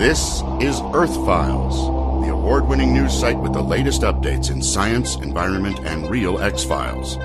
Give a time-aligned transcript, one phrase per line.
[0.00, 1.76] This is Earth Files,
[2.24, 6.64] the award winning news site with the latest updates in science, environment, and real X
[6.64, 7.18] Files.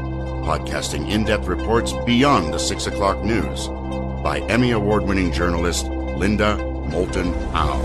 [0.43, 3.69] Podcasting in depth reports beyond the 6 o'clock news
[4.21, 6.57] by Emmy Award winning journalist Linda
[6.89, 7.79] Moulton Howe.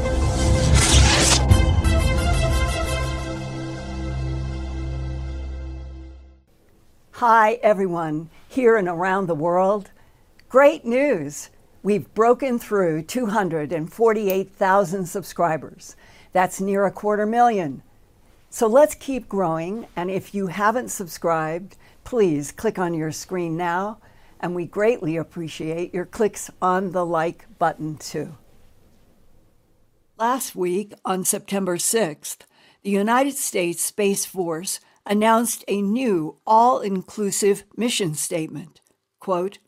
[7.13, 9.93] Hi, everyone, here and around the world.
[10.49, 11.49] Great news!
[11.83, 15.97] We've broken through 248,000 subscribers.
[16.33, 17.83] That's near a quarter million.
[18.51, 19.87] So let's keep growing.
[19.97, 23.99] And if you haven't subscribed, please click on your screen now.
[24.41, 28.37] And we greatly appreciate your clicks on the like button too.
[30.19, 32.41] Last week, on September 6th,
[32.83, 38.83] the United States Space Force announced a new all inclusive mission statement.
[39.19, 39.59] Quote,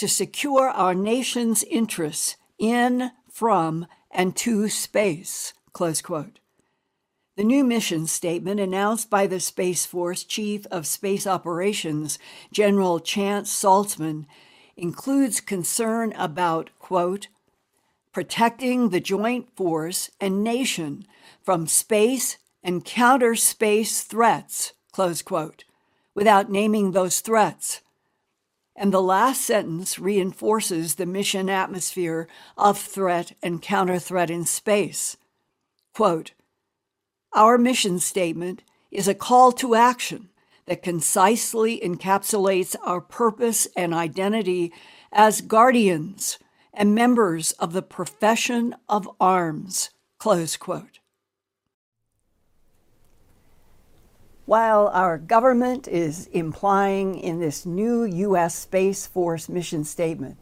[0.00, 5.52] to secure our nation's interests in, from, and to space.
[5.74, 6.38] Close quote.
[7.36, 12.18] The new mission statement announced by the Space Force Chief of Space Operations,
[12.50, 14.24] General Chance Saltzman,
[14.74, 17.28] includes concern about, quote,
[18.10, 21.04] protecting the joint force and nation
[21.42, 25.64] from space and counter space threats, close quote,
[26.14, 27.82] without naming those threats.
[28.80, 35.18] And the last sentence reinforces the mission atmosphere of threat and counter threat in space.
[35.94, 36.32] Quote
[37.34, 40.30] Our mission statement is a call to action
[40.64, 44.72] that concisely encapsulates our purpose and identity
[45.12, 46.38] as guardians
[46.72, 49.90] and members of the profession of arms.
[50.18, 50.99] Close quote.
[54.50, 58.52] While our government is implying in this new U.S.
[58.56, 60.38] Space Force mission statement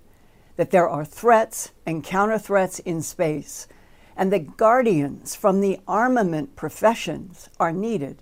[0.57, 3.69] that there are threats and counter threats in space,
[4.17, 8.17] and that guardians from the armament professions are needed,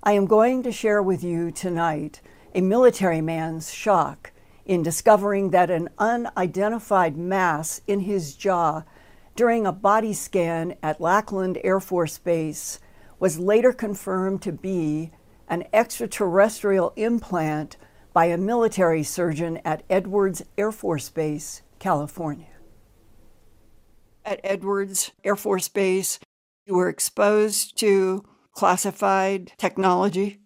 [0.00, 2.20] I am going to share with you tonight
[2.54, 4.30] a military man's shock
[4.64, 8.84] in discovering that an unidentified mass in his jaw
[9.34, 12.78] during a body scan at Lackland Air Force Base
[13.20, 15.12] was later confirmed to be
[15.46, 17.76] an extraterrestrial implant
[18.12, 22.46] by a military surgeon at Edwards Air Force Base, California.
[24.24, 26.18] At Edwards Air Force Base,
[26.66, 30.40] you were exposed to classified technology?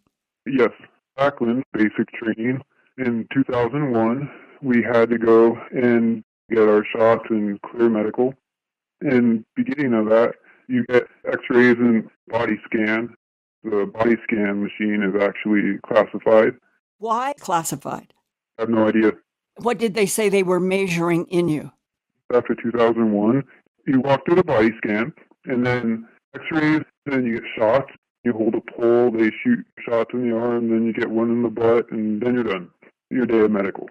[0.47, 0.71] Yes,
[1.19, 2.61] Lackland basic training.
[2.99, 4.31] In 2001,
[4.63, 8.35] we had to go and get our shots and clear medical.
[9.01, 10.35] In beginning of that,
[10.69, 13.15] you get x-rays and body scan.
[13.63, 16.55] The body scan machine is actually classified.
[16.99, 18.13] Why classified?
[18.59, 19.13] I have no idea.
[19.57, 21.71] What did they say they were measuring in you?
[22.33, 23.45] After 2001,
[23.87, 25.13] you walk through the body scan,
[25.45, 27.91] and then x-rays, then you get shots.
[28.25, 31.43] You hold a pole, they shoot shots in the arm, then you get one in
[31.43, 32.71] the butt, and then you're done.
[33.11, 33.89] Your day of medical.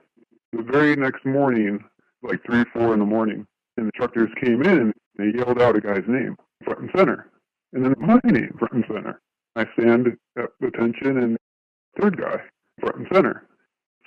[0.51, 1.83] The very next morning,
[2.23, 3.45] like 3 4 in the morning,
[3.77, 7.29] and the instructors came in and they yelled out a guy's name front and center.
[7.73, 9.21] And then my name, front and center.
[9.55, 10.07] I stand
[10.37, 11.37] at attention and
[11.99, 12.41] third guy,
[12.79, 13.47] front and center.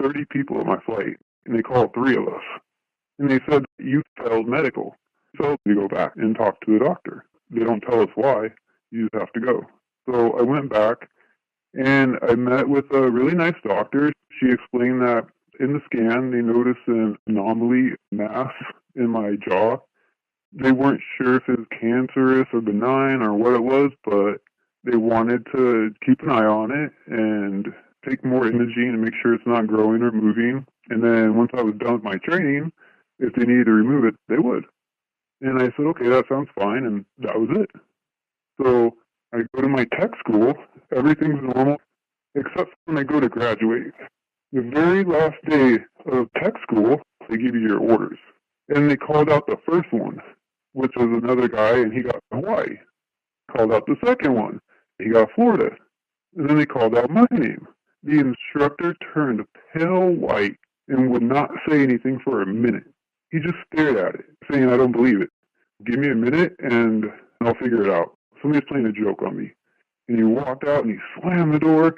[0.00, 1.16] 30 people on my flight,
[1.46, 2.42] and they called three of us.
[3.18, 4.94] And they said, You failed medical.
[5.40, 7.24] So we go back and talk to the doctor.
[7.50, 8.50] They don't tell us why.
[8.90, 9.62] You just have to go.
[10.08, 11.08] So I went back
[11.74, 14.12] and I met with a really nice doctor.
[14.40, 15.26] She explained that
[15.60, 18.52] in the scan, they noticed an anomaly mass
[18.96, 19.78] in my jaw
[20.58, 24.40] they weren't sure if it was cancerous or benign or what it was, but
[24.84, 27.66] they wanted to keep an eye on it and
[28.08, 30.64] take more imaging and make sure it's not growing or moving.
[30.88, 32.72] And then once I was done with my training,
[33.18, 34.64] if they needed to remove it, they would.
[35.40, 36.86] And I said, okay, that sounds fine.
[36.86, 37.70] And that was it.
[38.62, 38.96] So
[39.34, 40.54] I go to my tech school.
[40.94, 41.76] Everything's normal
[42.34, 43.92] except when I go to graduate.
[44.52, 48.18] The very last day of tech school, they give you your orders.
[48.68, 50.20] And they called out the first one
[50.76, 52.76] which was another guy, and he got Hawaii.
[53.50, 54.60] Called out the second one.
[54.98, 55.70] He got Florida.
[56.36, 57.66] And then they called out my name.
[58.02, 59.40] The instructor turned
[59.72, 60.56] pale white
[60.88, 62.84] and would not say anything for a minute.
[63.30, 65.30] He just stared at it, saying, I don't believe it.
[65.86, 67.06] Give me a minute and
[67.40, 68.14] I'll figure it out.
[68.42, 69.52] Somebody's playing a joke on me.
[70.08, 71.96] And he walked out and he slammed the door.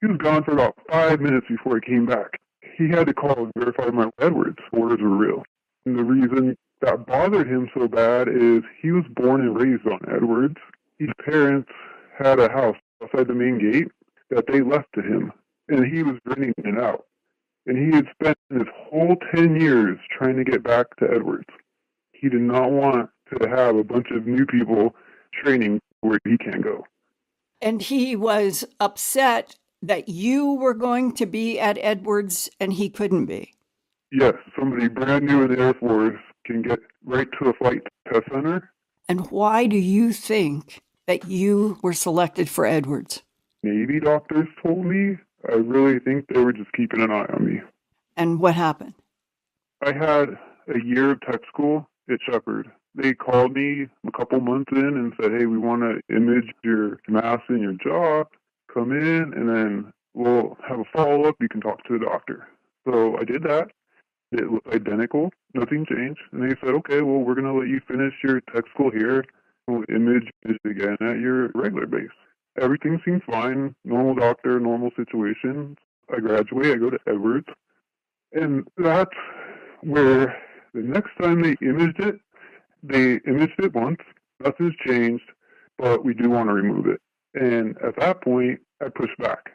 [0.00, 2.40] He was gone for about five minutes before he came back.
[2.76, 5.44] He had to call and verify my Edwards orders were real.
[5.86, 10.00] And the reason that bothered him so bad is he was born and raised on
[10.12, 10.56] Edwards.
[10.98, 11.70] His parents
[12.18, 13.88] had a house outside the main gate
[14.30, 15.32] that they left to him,
[15.68, 17.06] and he was renting it out.
[17.66, 21.48] And he had spent his whole 10 years trying to get back to Edwards.
[22.12, 24.94] He did not want to have a bunch of new people
[25.32, 26.84] training where he can't go.
[27.60, 33.26] And he was upset that you were going to be at Edwards and he couldn't
[33.26, 33.52] be.
[34.12, 38.26] Yes, somebody brand new in the Air Force can get right to a flight test
[38.32, 38.70] center.
[39.08, 43.22] And why do you think that you were selected for Edwards?
[43.62, 45.16] Navy doctors told me.
[45.48, 47.60] I really think they were just keeping an eye on me.
[48.16, 48.94] And what happened?
[49.84, 50.38] I had
[50.74, 52.70] a year of tech school at Sheppard.
[52.94, 56.98] They called me a couple months in and said, Hey, we want to image your
[57.08, 58.24] mass and your jaw.
[58.72, 61.36] Come in and then we'll have a follow up.
[61.40, 62.48] You can talk to the doctor.
[62.86, 63.70] So I did that.
[64.32, 65.30] It looked identical.
[65.54, 66.20] Nothing changed.
[66.32, 69.24] And they said, okay, well, we're going to let you finish your tech school here.
[69.66, 72.08] We'll image it again at your regular base.
[72.60, 73.74] Everything seems fine.
[73.84, 75.76] Normal doctor, normal situation.
[76.14, 76.66] I graduate.
[76.66, 77.48] I go to Edwards.
[78.32, 79.10] And that's
[79.82, 80.36] where
[80.74, 82.20] the next time they imaged it,
[82.82, 84.00] they imaged it once.
[84.40, 85.24] Nothing's changed,
[85.78, 87.00] but we do want to remove it.
[87.34, 89.50] And at that point, I pushed back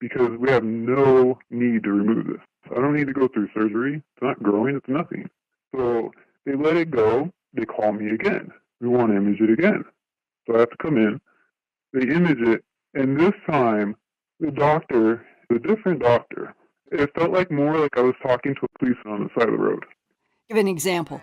[0.00, 2.40] because we have no need to remove this.
[2.70, 3.96] I don't need to go through surgery.
[3.96, 4.76] It's not growing.
[4.76, 5.28] It's nothing.
[5.74, 6.12] So
[6.46, 7.30] they let it go.
[7.52, 8.52] They call me again.
[8.80, 9.84] We want to image it again.
[10.46, 11.20] So I have to come in.
[11.92, 12.64] They image it.
[12.94, 13.96] And this time,
[14.38, 16.54] the doctor, a different doctor,
[16.92, 19.58] it felt like more like I was talking to a policeman on the side of
[19.58, 19.84] the road.
[20.48, 21.20] Give an example.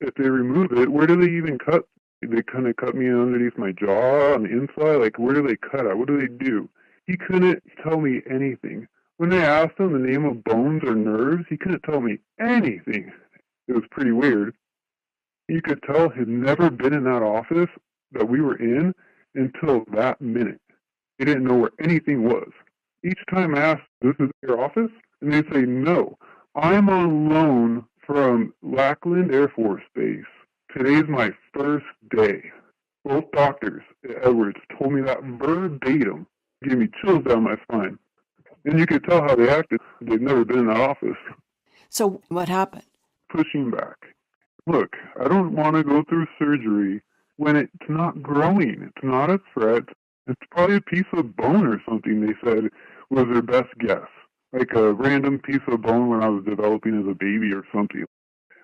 [0.00, 1.82] If they remove it, where do they even cut?
[2.22, 4.96] They kind of cut me underneath my jaw on the inside.
[4.96, 5.96] Like, where do they cut out?
[5.96, 6.68] What do they do?
[7.06, 8.86] He couldn't tell me anything.
[9.20, 13.12] When they asked him the name of bones or nerves, he couldn't tell me anything.
[13.68, 14.54] It was pretty weird.
[15.46, 17.68] You could tell he'd never been in that office
[18.12, 18.94] that we were in
[19.34, 20.62] until that minute.
[21.18, 22.48] He didn't know where anything was.
[23.04, 24.90] Each time I asked, This is your office?
[25.20, 26.16] And they say, No,
[26.54, 30.24] I'm on loan from Lackland Air Force Base.
[30.74, 31.84] Today's my first
[32.16, 32.50] day.
[33.04, 36.26] Both doctors at Edwards told me that verbatim.
[36.64, 37.98] Gave me chills down my spine.
[38.64, 39.80] And you could tell how they acted.
[40.00, 41.16] They've never been in that office.
[41.88, 42.84] So what happened?
[43.30, 43.96] Pushing back.
[44.66, 47.02] Look, I don't want to go through surgery
[47.36, 48.82] when it's not growing.
[48.82, 49.84] It's not a threat.
[50.26, 52.70] It's probably a piece of bone or something, they said
[53.10, 54.06] was their best guess.
[54.52, 58.04] Like a random piece of bone when I was developing as a baby or something.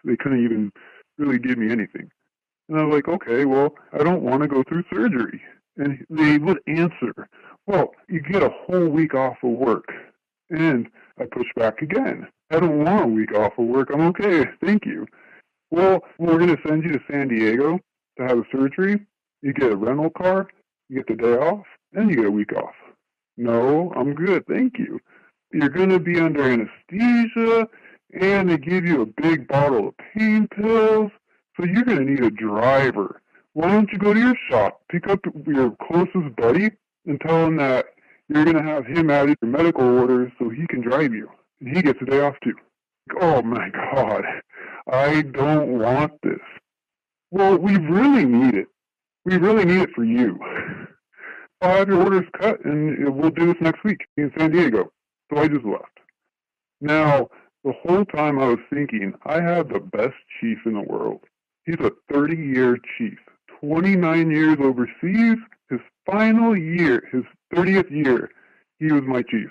[0.04, 0.72] They couldn't even
[1.19, 2.10] really give me anything.
[2.69, 5.40] And I was like, okay, well, I don't want to go through surgery.
[5.76, 7.28] And they would answer,
[7.67, 9.87] well, you get a whole week off of work.
[10.50, 10.88] And
[11.19, 12.28] I pushed back again.
[12.50, 13.90] I don't want a week off of work.
[13.93, 14.46] I'm okay.
[14.64, 15.06] Thank you.
[15.70, 17.81] Well, we're going to send you to San Diego
[18.19, 19.05] to have a surgery.
[19.43, 20.49] You get a rental car,
[20.88, 22.75] you get the day off, and you get a week off.
[23.37, 24.46] No, I'm good.
[24.46, 25.00] Thank you.
[25.52, 27.69] You're going to be under anesthesia,
[28.20, 31.11] and they give you a big bottle of pain pills.
[31.56, 33.20] So you're going to need a driver.
[33.56, 36.72] Why don't you go to your shop, pick up your closest buddy,
[37.06, 37.86] and tell him that
[38.28, 41.30] you're going to have him add your medical orders so he can drive you.
[41.60, 42.52] And he gets a day off too.
[43.18, 44.24] Oh my God,
[44.92, 46.42] I don't want this.
[47.30, 48.68] Well, we really need it.
[49.24, 50.38] We really need it for you.
[51.62, 54.92] I'll have your orders cut and we'll do this next week in San Diego.
[55.32, 55.98] So I just left.
[56.82, 57.30] Now,
[57.64, 61.20] the whole time I was thinking, I have the best chief in the world.
[61.64, 63.18] He's a 30 year chief,
[63.60, 65.38] 29 years overseas.
[65.70, 68.30] His final year, his 30th year,
[68.78, 69.48] he was my chief.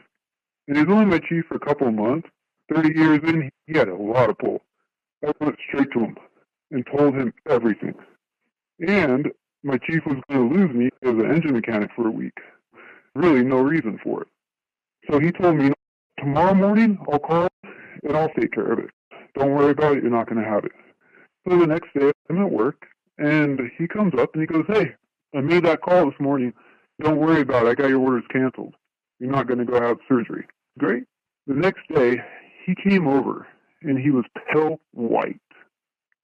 [0.67, 2.27] And he's only my chief for a couple of months.
[2.73, 4.61] 30 years in, he had a lot of pull.
[5.25, 6.17] I went straight to him
[6.71, 7.93] and told him everything.
[8.79, 9.31] And
[9.63, 12.37] my chief was going to lose me as an engine mechanic for a week.
[13.13, 14.27] Really, no reason for it.
[15.09, 15.71] So he told me,
[16.19, 17.47] tomorrow morning I'll call
[18.03, 18.89] and I'll take care of it.
[19.35, 20.03] Don't worry about it.
[20.03, 20.71] You're not going to have it.
[21.47, 24.93] So the next day I'm at work and he comes up and he goes, Hey,
[25.35, 26.53] I made that call this morning.
[27.01, 27.69] Don't worry about it.
[27.69, 28.75] I got your orders canceled.
[29.19, 30.45] You're not going to go have surgery.
[30.77, 31.03] Great.
[31.47, 32.21] The next day
[32.65, 33.47] he came over
[33.81, 35.39] and he was pale white.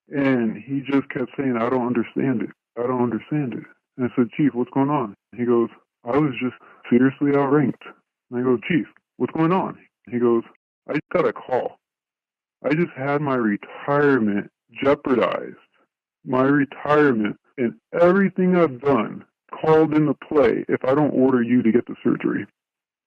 [0.08, 2.50] And he just kept saying, I don't understand it.
[2.78, 3.64] I don't understand it.
[3.96, 5.14] And I said, Chief, what's going on?
[5.36, 5.68] He goes,
[6.04, 6.56] I was just
[6.90, 7.84] seriously outranked.
[8.30, 9.78] And I go, Chief, what's going on?
[10.10, 10.42] He goes,
[10.88, 11.78] I got a call.
[12.64, 14.50] I just had my retirement
[14.82, 15.56] jeopardized.
[16.24, 19.24] My retirement and everything I've done
[19.60, 22.46] called into play if I don't order you to get the surgery.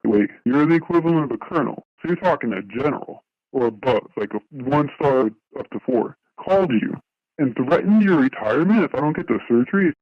[0.05, 1.83] Wait, you're the equivalent of a colonel.
[2.01, 6.71] So you're talking a general or above, like a one star up to four, called
[6.71, 6.95] you
[7.37, 9.93] and threatened your retirement if I don't get the surgery?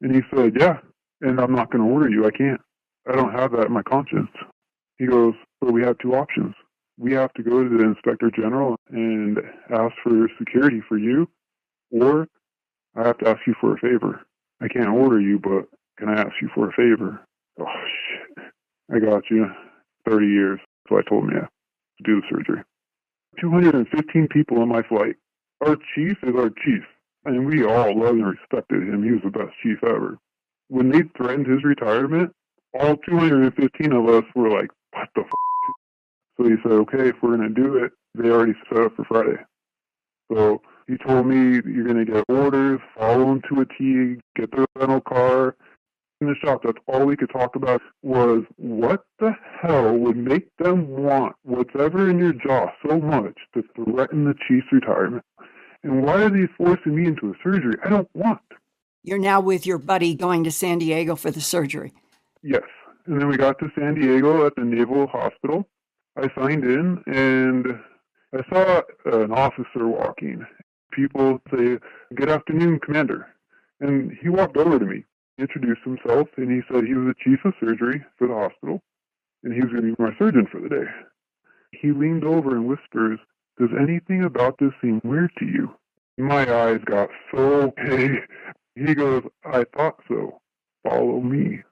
[0.00, 0.78] And he said, Yeah,
[1.20, 2.26] and I'm not going to order you.
[2.26, 2.60] I can't.
[3.08, 4.30] I don't have that in my conscience.
[4.98, 6.54] He goes, But we have two options.
[6.98, 9.38] We have to go to the inspector general and
[9.70, 11.28] ask for security for you,
[11.90, 12.28] or
[12.96, 14.20] I have to ask you for a favor.
[14.60, 15.66] I can't order you, but
[15.98, 17.20] can I ask you for a favor?
[17.58, 18.44] Oh, shit.
[18.92, 19.46] I got you.
[20.08, 20.60] 30 years.
[20.88, 22.62] So I told him, yeah, to do the surgery.
[23.40, 25.16] 215 people on my flight.
[25.60, 26.82] Our chief is our chief.
[27.24, 29.02] And we all loved and respected him.
[29.02, 30.18] He was the best chief ever.
[30.68, 32.32] When they threatened his retirement,
[32.78, 35.30] all 215 of us were like, what the f-?
[36.36, 39.04] So he said, okay, if we're going to do it, they already set up for
[39.04, 39.42] Friday.
[40.32, 44.50] So he told me you're going to get orders, follow them to a T, get
[44.50, 45.54] the rental car.
[46.20, 49.32] In the shop, that's all we could talk about was what the
[49.62, 54.66] hell would make them want whatever in your jaw so much to threaten the chief's
[54.72, 55.24] retirement?
[55.84, 58.40] And why are they forcing me into a surgery I don't want?
[59.02, 61.92] You're now with your buddy going to San Diego for the surgery.
[62.42, 62.64] Yes.
[63.06, 65.66] And then we got to San Diego at the Naval Hospital.
[66.16, 67.78] I signed in and
[68.34, 70.44] I saw an officer walking.
[70.92, 71.78] People say,
[72.14, 73.28] Good afternoon, Commander.
[73.80, 75.04] And he walked over to me,
[75.38, 78.82] introduced himself, and he said he was the chief of surgery for the hospital
[79.42, 80.90] and he was going to be my surgeon for the day.
[81.72, 83.18] He leaned over and whispers,
[83.58, 85.74] Does anything about this seem weird to you?
[86.18, 88.12] My eyes got so big.
[88.76, 90.40] He goes, I thought so.
[90.84, 91.62] Follow me.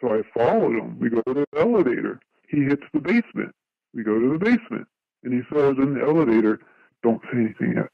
[0.00, 0.98] So I followed him.
[0.98, 2.20] We go to the elevator.
[2.48, 3.54] He hits the basement.
[3.94, 4.86] We go to the basement.
[5.24, 6.60] And he says in the elevator,
[7.02, 7.90] Don't say anything yet.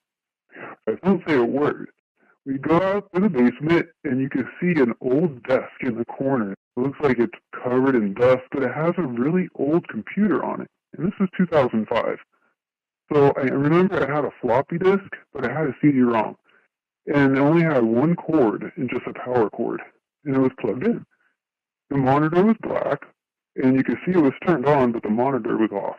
[0.89, 1.91] I don't say a word.
[2.45, 6.05] We go out to the basement and you can see an old desk in the
[6.05, 6.53] corner.
[6.53, 10.63] It looks like it's covered in dust, but it has a really old computer on
[10.63, 10.69] it.
[10.97, 12.19] And this is 2005.
[13.13, 16.37] So I remember I had a floppy disk, but I had a CD-ROM.
[17.07, 19.81] And it only had one cord and just a power cord.
[20.25, 21.05] And it was plugged in.
[21.91, 23.03] The monitor was black,
[23.57, 25.99] and you could see it was turned on, but the monitor was off.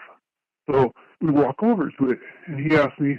[0.70, 3.18] So we walk over to it, and he asked me,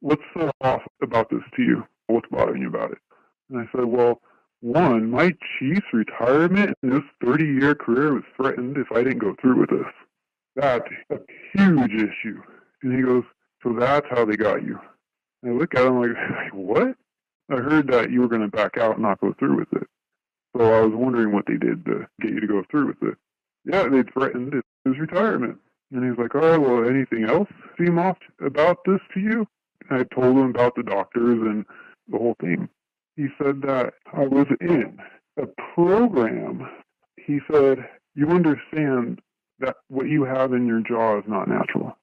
[0.00, 1.86] What's so off about this to you?
[2.06, 2.98] What's bothering you about it?
[3.50, 4.20] And I said, Well,
[4.60, 9.34] one, my chief's retirement in his 30 year career was threatened if I didn't go
[9.40, 9.92] through with this.
[10.56, 11.18] That's a
[11.54, 12.42] huge issue.
[12.82, 13.24] And he goes,
[13.62, 14.78] So that's how they got you.
[15.42, 16.10] And I look at him like,
[16.52, 16.96] What?
[17.50, 19.88] I heard that you were going to back out and not go through with it.
[20.56, 23.18] So I was wondering what they did to get you to go through with it.
[23.64, 24.54] Yeah, they threatened
[24.84, 25.58] his retirement.
[25.92, 29.46] And he's like, oh, well, anything else seem off about this to you?
[29.90, 31.64] I told him about the doctors and
[32.08, 32.68] the whole thing.
[33.16, 34.98] He said that I was in
[35.36, 36.68] a program.
[37.16, 39.20] He said, you understand
[39.58, 41.96] that what you have in your jaw is not natural.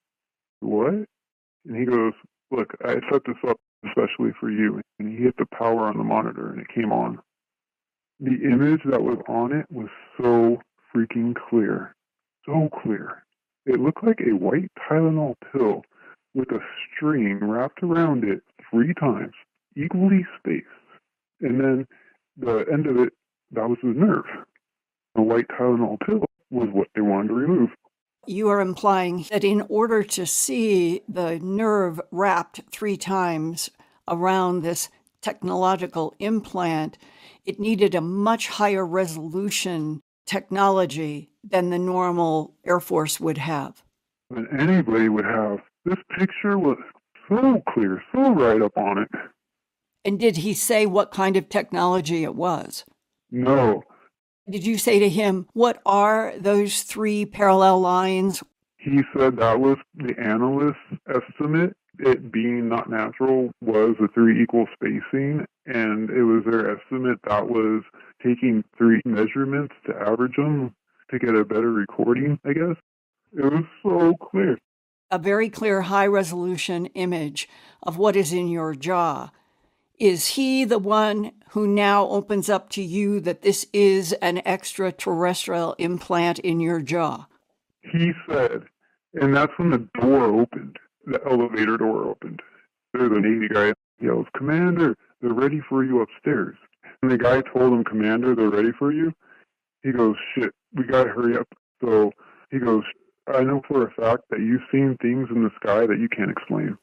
[0.60, 0.94] What?
[0.94, 2.14] And he goes,
[2.52, 4.82] look, I set this up especially for you.
[5.00, 7.20] And he hit the power on the monitor and it came on.
[8.20, 9.90] The image that was on it was
[10.20, 10.62] so
[10.96, 11.96] freaking clear.
[12.46, 13.24] So clear.
[13.66, 15.84] It looked like a white Tylenol pill
[16.34, 16.60] with a
[16.96, 19.34] string wrapped around it three times,
[19.76, 20.66] equally spaced.
[21.42, 21.88] And then
[22.38, 23.14] the end of it,
[23.52, 24.26] that was the nerve.
[25.16, 27.70] A white Tylenol pill was what they wanted to remove.
[28.28, 33.70] You are implying that in order to see the nerve wrapped three times
[34.08, 34.90] around this
[35.22, 36.98] technological implant,
[37.46, 43.82] it needed a much higher resolution technology than the normal Air Force would have.
[44.30, 45.60] Than anybody would have.
[45.88, 46.78] This picture was
[47.30, 49.10] so clear, so right up on it.
[50.04, 52.86] And did he say what kind of technology it was?
[53.32, 53.84] No.
[54.50, 58.44] Did you say to him, What are those three parallel lines?
[58.78, 64.68] He said that was the analyst's estimate it being not natural was the three equal
[64.74, 67.84] spacing, and it was their estimate that was
[68.24, 70.76] taking three measurements to average them
[71.12, 72.76] to get a better recording, I guess.
[73.34, 74.58] It was so clear.
[75.10, 77.48] A very clear high resolution image
[77.82, 79.32] of what is in your jaw.
[80.00, 85.76] Is he the one who now opens up to you that this is an extraterrestrial
[85.78, 87.26] implant in your jaw?
[87.82, 88.64] He said,
[89.14, 92.42] and that's when the door opened the elevator door opened.
[92.94, 96.56] There's a Navy guy yells, Commander, they're ready for you upstairs.
[97.02, 99.14] And the guy told him, Commander, they're ready for you.
[99.84, 101.48] He goes, shit, we gotta hurry up.
[101.82, 102.12] So
[102.52, 102.84] he goes,
[103.28, 106.32] I know for a fact that you've seen things in the sky that you can't
[106.32, 106.78] explain.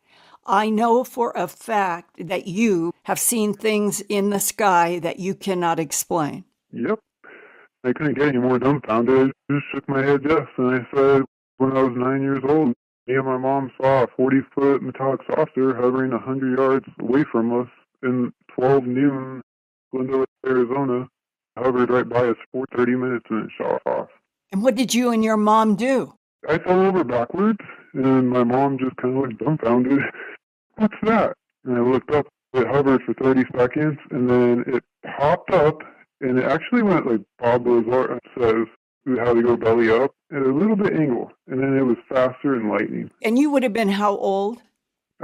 [0.46, 5.34] I know for a fact that you have seen things in the sky that you
[5.34, 6.44] cannot explain.
[6.72, 6.98] Yep.
[7.82, 9.30] I couldn't get any more dumbfounded.
[9.30, 10.46] I just shook my head yes.
[10.58, 11.22] And I said,
[11.56, 12.68] when I was nine years old,
[13.06, 17.60] me and my mom saw a 40 foot metallic saucer hovering 100 yards away from
[17.60, 17.68] us
[18.02, 19.42] in 12 noon,
[19.92, 21.08] Glendale, Arizona.
[21.56, 24.08] Hovered right by us for 30 minutes and it shot off.
[24.50, 26.14] And what did you and your mom do?
[26.48, 27.60] I fell over backwards
[27.94, 30.00] and my mom just kind of looked dumbfounded.
[30.76, 31.34] What's that?
[31.64, 34.82] And I looked up It hovered for 30 seconds and then it
[35.18, 35.78] popped up
[36.20, 38.66] and it actually went like Bob Lazar says
[39.18, 41.30] how to go belly up at a little bit angle.
[41.46, 43.10] And then it was faster and lightning.
[43.22, 44.62] And you would have been how old?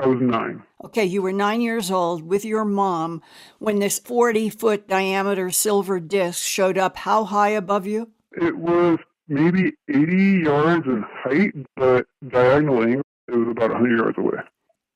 [0.01, 0.63] I was nine.
[0.85, 3.23] Okay, you were nine years old with your mom
[3.59, 8.11] when this 40 foot diameter silver disc showed up how high above you?
[8.33, 8.99] It was
[9.31, 14.39] maybe 80 yards in height, but diagonal angle, it was about 100 yards away.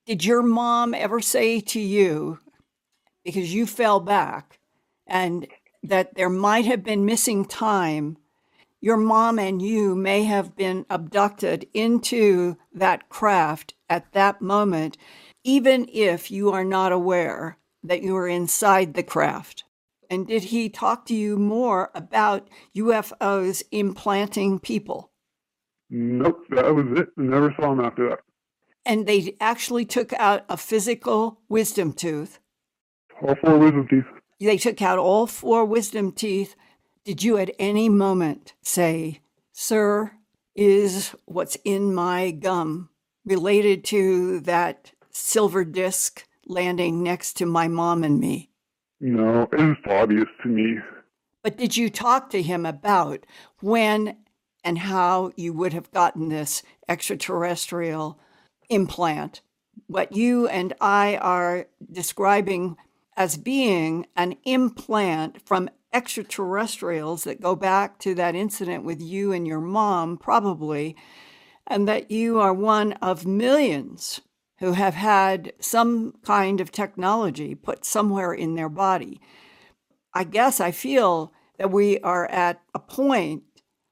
[0.05, 2.39] Did your mom ever say to you,
[3.23, 4.59] because you fell back,
[5.07, 5.47] and
[5.81, 8.17] that there might have been missing time,
[8.81, 14.97] your mom and you may have been abducted into that craft at that moment,
[15.43, 19.63] even if you are not aware that you are inside the craft?
[20.09, 25.11] And did he talk to you more about UFOs implanting people?
[25.89, 27.09] Nope, that was it.
[27.17, 28.19] Never saw him after that.
[28.85, 32.39] And they actually took out a physical wisdom tooth.
[33.21, 34.05] All four wisdom teeth.
[34.39, 36.55] They took out all four wisdom teeth.
[37.03, 39.21] Did you at any moment say,
[39.53, 40.11] Sir,
[40.55, 42.89] is what's in my gum
[43.25, 48.49] related to that silver disc landing next to my mom and me?
[49.07, 50.79] No, it was obvious to me.
[51.43, 53.27] But did you talk to him about
[53.61, 54.17] when
[54.63, 58.19] and how you would have gotten this extraterrestrial
[58.67, 59.41] implant?
[59.85, 62.77] What you and I are describing
[63.15, 69.45] as being an implant from extraterrestrials that go back to that incident with you and
[69.45, 70.95] your mom, probably,
[71.67, 74.21] and that you are one of millions
[74.59, 79.19] who have had some kind of technology put somewhere in their body.
[80.13, 83.43] I guess I feel that we are at a point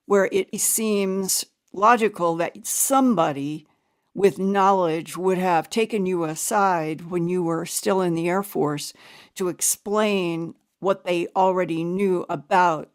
[0.05, 3.67] where it seems logical that somebody
[4.13, 8.93] with knowledge would have taken you aside when you were still in the Air Force
[9.35, 12.89] to explain what they already knew about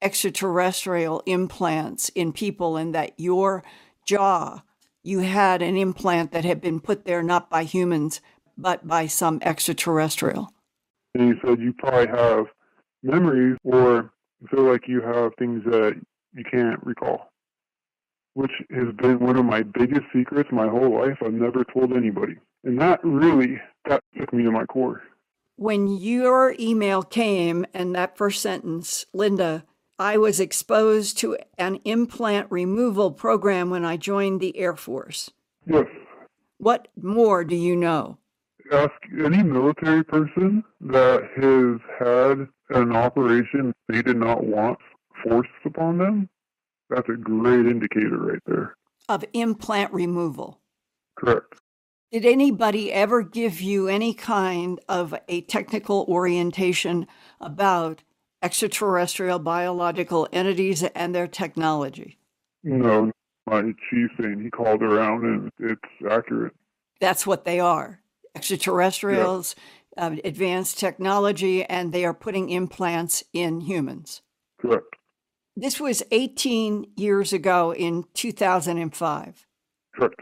[0.00, 3.64] extraterrestrial implants in people and that your
[4.06, 4.62] jaw,
[5.04, 8.20] you had an implant that had been put there not by humans,
[8.58, 10.52] but by some extraterrestrial.
[11.14, 12.46] And he said you probably have
[13.04, 14.12] memories or
[14.50, 15.94] feel like you have things that
[16.34, 17.30] you can't recall
[18.34, 21.18] which has been one of my biggest secrets my whole life.
[21.24, 22.36] I've never told anybody.
[22.64, 25.02] And that really, that took me to my core.
[25.56, 29.64] When your email came and that first sentence, Linda,
[29.98, 35.30] I was exposed to an implant removal program when I joined the Air Force.
[35.66, 35.86] Yes.
[36.58, 38.18] What more do you know?
[38.72, 44.78] Ask any military person that has had an operation they did not want
[45.22, 46.28] forced upon them
[46.90, 48.76] that's a great indicator right there.
[49.08, 50.60] Of implant removal.
[51.16, 51.60] Correct.
[52.12, 57.06] Did anybody ever give you any kind of a technical orientation
[57.40, 58.02] about
[58.44, 62.18] extraterrestrial biological entities and their technology?
[62.62, 63.10] No,
[63.46, 66.52] my chief saying he called around and it's accurate.
[67.00, 68.00] That's what they are
[68.34, 69.54] extraterrestrials,
[69.96, 70.06] yeah.
[70.06, 74.22] uh, advanced technology, and they are putting implants in humans.
[74.60, 74.96] Correct.
[75.56, 79.46] This was 18 years ago in 2005.
[79.94, 80.20] Correct.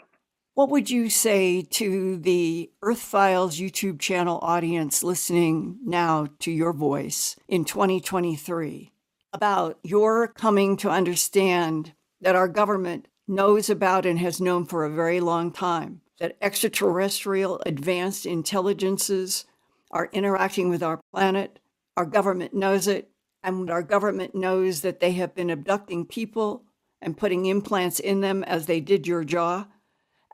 [0.55, 7.37] What would you say to the Earthfiles YouTube channel audience listening now to your voice
[7.49, 8.93] in 2023
[9.33, 14.91] about your coming to understand that our government knows about and has known for a
[14.91, 19.47] very long time that extraterrestrial advanced intelligences
[19.91, 21.61] are interacting with our planet?
[21.97, 23.09] Our government knows it
[23.43, 26.65] and our government knows that they have been abducting people
[27.01, 29.65] and putting implants in them as they did your jaw,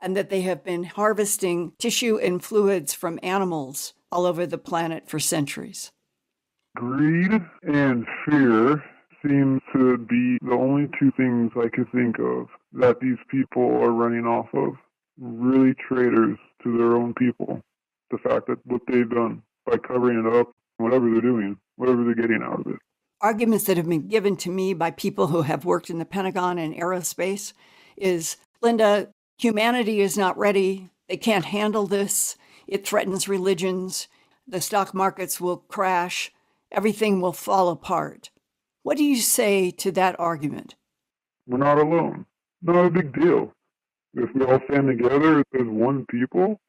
[0.01, 5.07] and that they have been harvesting tissue and fluids from animals all over the planet
[5.07, 5.91] for centuries.
[6.75, 8.83] Greed and fear
[9.21, 13.91] seem to be the only two things I could think of that these people are
[13.91, 14.75] running off of.
[15.19, 17.61] Really traitors to their own people.
[18.11, 22.15] The fact that what they've done by covering it up, whatever they're doing, whatever they're
[22.15, 22.79] getting out of it
[23.21, 26.57] arguments that have been given to me by people who have worked in the Pentagon
[26.57, 27.53] and aerospace
[27.97, 29.09] is Linda,
[29.39, 30.89] humanity is not ready.
[31.07, 32.35] They can't handle this.
[32.67, 34.07] It threatens religions.
[34.47, 36.31] The stock markets will crash.
[36.71, 38.29] Everything will fall apart.
[38.83, 40.75] What do you say to that argument?
[41.47, 42.25] We're not alone.
[42.61, 43.53] Not a big deal.
[44.13, 46.59] If we all stand together as one people,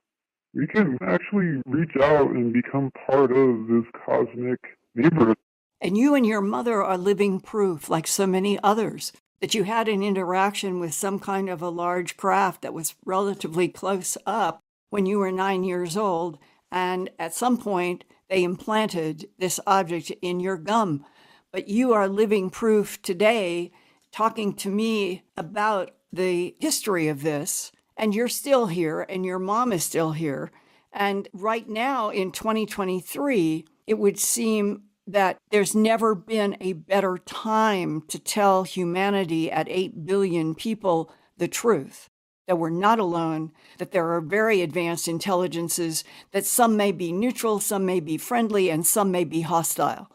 [0.54, 4.58] we can actually reach out and become part of this cosmic
[4.94, 5.36] neighborhood.
[5.80, 9.88] And you and your mother are living proof, like so many others, that you had
[9.88, 15.06] an interaction with some kind of a large craft that was relatively close up when
[15.06, 16.38] you were nine years old,
[16.72, 21.04] And at some point, they implanted this object in your gum.
[21.52, 23.72] But you are living proof today,
[24.12, 27.72] talking to me about the history of this.
[27.96, 30.52] And you're still here, and your mom is still here.
[30.92, 38.02] And right now in 2023, it would seem that there's never been a better time
[38.08, 42.08] to tell humanity at 8 billion people the truth
[42.46, 47.60] that we're not alone, that there are very advanced intelligences, that some may be neutral,
[47.60, 50.10] some may be friendly, and some may be hostile.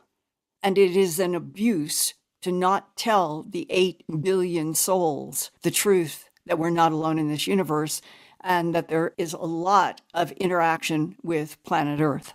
[0.62, 6.60] And it is an abuse to not tell the 8 billion souls the truth that
[6.60, 8.02] we're not alone in this universe
[8.42, 12.34] and that there is a lot of interaction with planet Earth.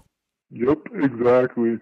[0.51, 1.79] Yep, exactly.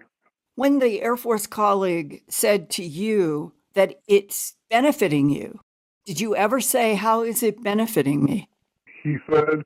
[0.59, 5.61] When the Air Force colleague said to you that it's benefiting you,
[6.05, 8.49] did you ever say, How is it benefiting me?
[9.01, 9.63] He said,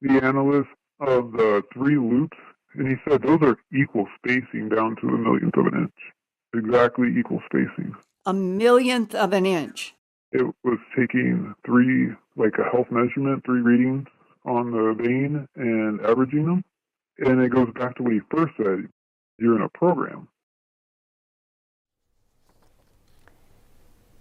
[0.00, 0.68] the analyst
[1.00, 2.38] of the three loops,
[2.74, 6.64] and he said those are equal spacing down to a millionth of an inch.
[6.64, 7.96] Exactly equal spacing.
[8.24, 9.96] A millionth of an inch.
[10.30, 14.06] It was taking three, like a health measurement, three readings
[14.44, 16.64] on the vein and averaging them.
[17.18, 18.88] And it goes back to what he first said
[19.38, 20.28] you're in a program.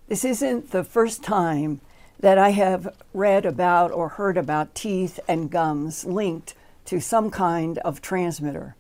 [0.08, 1.82] This isn't the first time
[2.20, 6.54] that I have read about or heard about teeth and gums linked
[6.86, 8.76] to some kind of transmitter.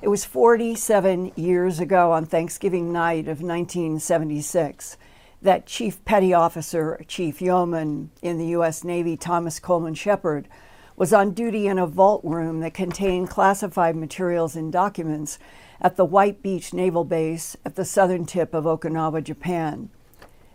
[0.00, 4.96] It was 47 years ago on Thanksgiving night of 1976
[5.42, 8.84] that Chief Petty Officer, Chief Yeoman in the U.S.
[8.84, 10.46] Navy, Thomas Coleman Shepard,
[10.94, 15.40] was on duty in a vault room that contained classified materials and documents
[15.80, 19.90] at the White Beach Naval Base at the southern tip of Okinawa, Japan.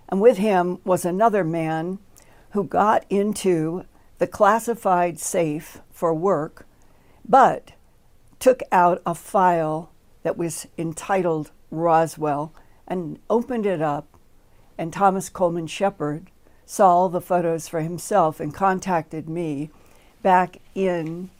[0.09, 1.99] And with him was another man
[2.51, 3.85] who got into
[4.19, 6.67] the classified safe for work,
[7.27, 7.71] but
[8.39, 9.89] took out a file
[10.23, 12.53] that was entitled Roswell
[12.87, 14.07] and opened it up.
[14.77, 16.29] And Thomas Coleman Shepard
[16.65, 19.69] saw the photos for himself and contacted me
[20.21, 21.31] back in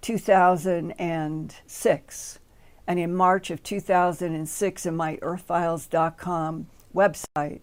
[0.00, 2.38] 2006.
[2.86, 7.60] And in March of 2006, in my earthfiles.com website,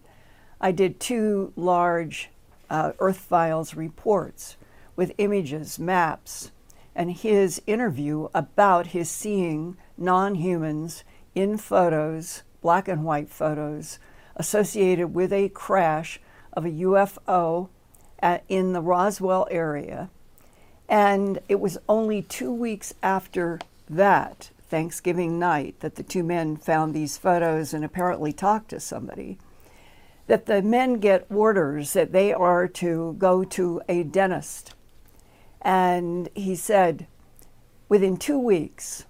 [0.60, 2.28] I did two large
[2.68, 4.56] uh, Earthfiles reports
[4.94, 6.50] with images, maps,
[6.94, 11.02] and his interview about his seeing non humans
[11.34, 13.98] in photos, black and white photos,
[14.36, 16.20] associated with a crash
[16.52, 17.68] of a UFO
[18.18, 20.10] at, in the Roswell area.
[20.88, 26.92] And it was only two weeks after that, Thanksgiving night, that the two men found
[26.92, 29.38] these photos and apparently talked to somebody
[30.30, 34.74] that the men get orders that they are to go to a dentist.
[35.60, 37.08] And he said,
[37.88, 39.06] within two weeks,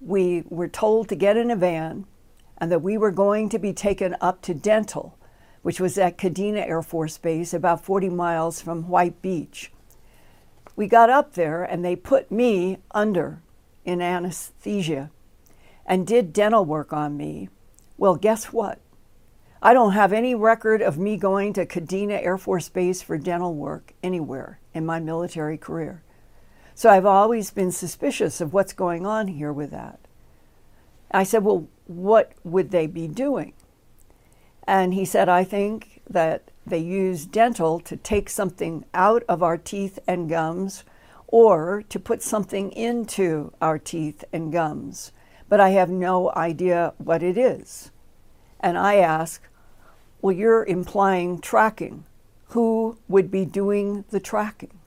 [0.00, 2.04] we were told to get in a van
[2.58, 5.16] and that we were going to be taken up to dental,
[5.62, 9.70] which was at Kadena Air Force Base, about 40 miles from White Beach.
[10.74, 13.40] We got up there and they put me under
[13.84, 15.12] in anesthesia
[15.86, 17.50] and did dental work on me.
[17.96, 18.80] Well, guess what?
[19.62, 23.54] I don't have any record of me going to Kadena Air Force Base for dental
[23.54, 26.02] work anywhere in my military career.
[26.74, 30.00] So I've always been suspicious of what's going on here with that.
[31.10, 33.52] I said, Well, what would they be doing?
[34.66, 39.58] And he said, I think that they use dental to take something out of our
[39.58, 40.84] teeth and gums
[41.26, 45.12] or to put something into our teeth and gums.
[45.50, 47.90] But I have no idea what it is.
[48.60, 49.42] And I ask,
[50.22, 52.04] well, you're implying tracking.
[52.48, 54.78] Who would be doing the tracking?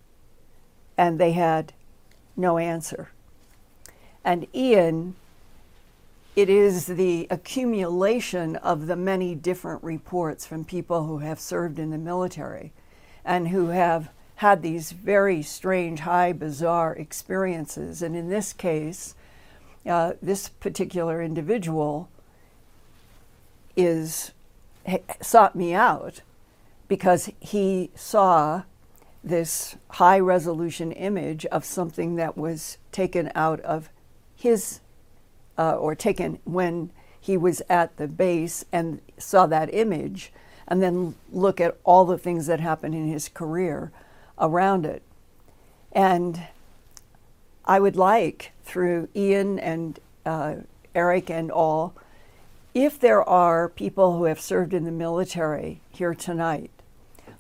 [0.98, 1.74] And they had
[2.36, 3.10] no answer.
[4.24, 5.16] And Ian,
[6.36, 11.92] it is the accumulation of the many different reports from people who have served in
[11.92, 12.72] the military
[13.24, 18.02] and who have had these very strange, high, bizarre experiences.
[18.02, 19.16] And in this case,
[19.86, 22.10] uh, this particular individual
[23.76, 24.32] is
[25.22, 26.22] sought me out
[26.88, 28.64] because he saw
[29.24, 33.90] this high resolution image of something that was taken out of
[34.36, 34.82] his,
[35.58, 40.34] uh, or taken when he was at the base and saw that image,
[40.68, 43.92] and then look at all the things that happened in his career
[44.38, 45.02] around it.
[45.94, 46.48] And
[47.64, 50.56] I would like, through Ian and uh,
[50.94, 51.96] Eric and all,
[52.74, 56.72] if there are people who have served in the military here tonight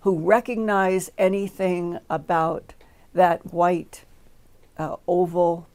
[0.01, 2.73] who recognize anything about
[3.13, 4.03] that white
[4.77, 5.67] uh, oval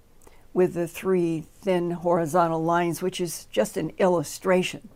[0.52, 4.88] with the three thin horizontal lines, which is just an illustration.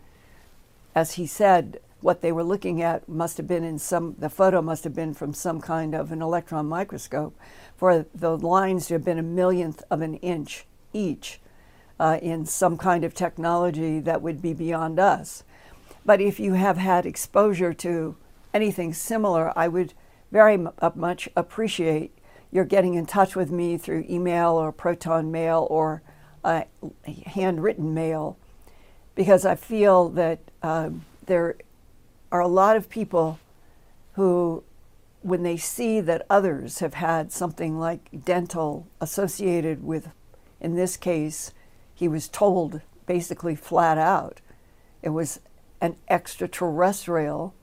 [0.94, 4.60] As he said, what they were looking at must have been in some, the photo
[4.60, 7.38] must have been from some kind of an electron microscope,
[7.76, 11.40] for the lines to have been a millionth of an inch each
[12.02, 15.44] uh, in some kind of technology that would be beyond us.
[16.04, 18.16] But if you have had exposure to
[18.52, 19.94] anything similar, I would
[20.32, 20.58] very
[20.96, 22.10] much appreciate
[22.50, 26.02] your getting in touch with me through email or proton mail or
[26.42, 26.62] uh,
[27.26, 28.36] handwritten mail
[29.14, 31.54] because I feel that um, there
[32.32, 33.38] are a lot of people
[34.14, 34.64] who,
[35.20, 40.08] when they see that others have had something like dental associated with,
[40.60, 41.52] in this case,
[42.02, 44.40] he was told basically flat out
[45.02, 45.38] it was
[45.80, 47.54] an extraterrestrial,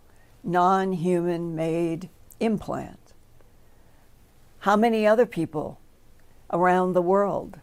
[0.46, 2.08] non human made
[2.40, 3.12] implant.
[4.60, 5.78] How many other people
[6.52, 7.60] around the world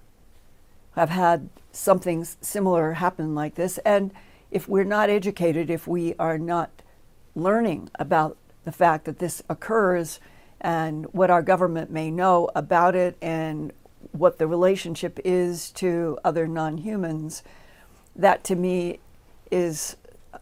[0.97, 3.79] have had something similar happen like this?
[3.79, 4.13] And
[4.51, 6.83] if we're not educated, if we are not
[7.35, 10.21] learning about the fact that this occurs
[10.61, 13.73] and what our government may know about it and
[14.13, 17.43] what the relationship is to other non humans,
[18.15, 19.01] that to me
[19.51, 19.97] is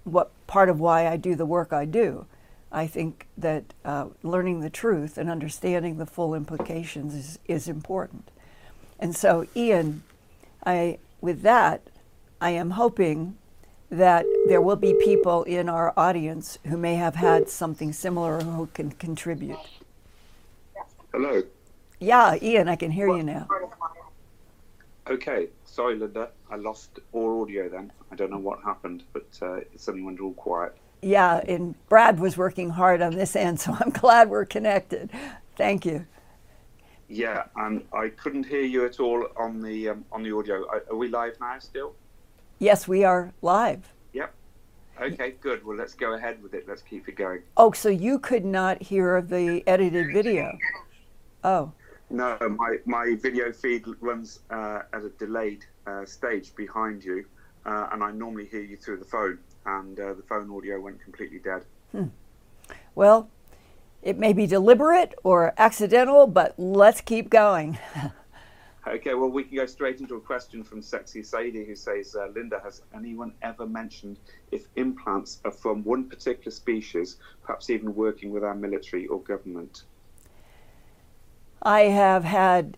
[0.04, 2.26] what part of why I do the work I do.
[2.70, 8.30] I think that uh, learning the truth and understanding the full implications is, is important.
[8.98, 10.02] And so, Ian,
[10.66, 11.82] I, with that,
[12.40, 13.36] I am hoping
[13.90, 18.42] that there will be people in our audience who may have had something similar or
[18.42, 19.58] who can contribute.
[21.12, 21.44] Hello.
[22.04, 23.48] Yeah, Ian, I can hear you now.
[25.08, 26.30] Okay, sorry, Linda.
[26.50, 27.90] I lost all audio then.
[28.12, 30.76] I don't know what happened, but uh, it suddenly went all quiet.
[31.00, 35.10] Yeah, and Brad was working hard on this end, so I'm glad we're connected.
[35.56, 36.06] Thank you.
[37.08, 40.66] Yeah, and I couldn't hear you at all on the um, on the audio.
[40.68, 41.94] Are, are we live now still?
[42.58, 43.92] Yes, we are live.
[44.12, 44.34] Yep.
[45.00, 45.64] Okay, good.
[45.64, 46.66] Well, let's go ahead with it.
[46.68, 47.42] Let's keep it going.
[47.56, 50.56] Oh, so you could not hear the edited video?
[51.42, 51.72] Oh.
[52.10, 57.24] No, my, my video feed runs uh, at a delayed uh, stage behind you,
[57.64, 61.00] uh, and I normally hear you through the phone, and uh, the phone audio went
[61.02, 61.64] completely dead.
[61.92, 62.06] Hmm.
[62.94, 63.30] Well,
[64.02, 67.78] it may be deliberate or accidental, but let's keep going.
[68.86, 72.26] okay, well, we can go straight into a question from Sexy Sadie, who says, uh,
[72.34, 74.18] Linda, has anyone ever mentioned
[74.52, 79.84] if implants are from one particular species, perhaps even working with our military or government?
[81.64, 82.76] I have had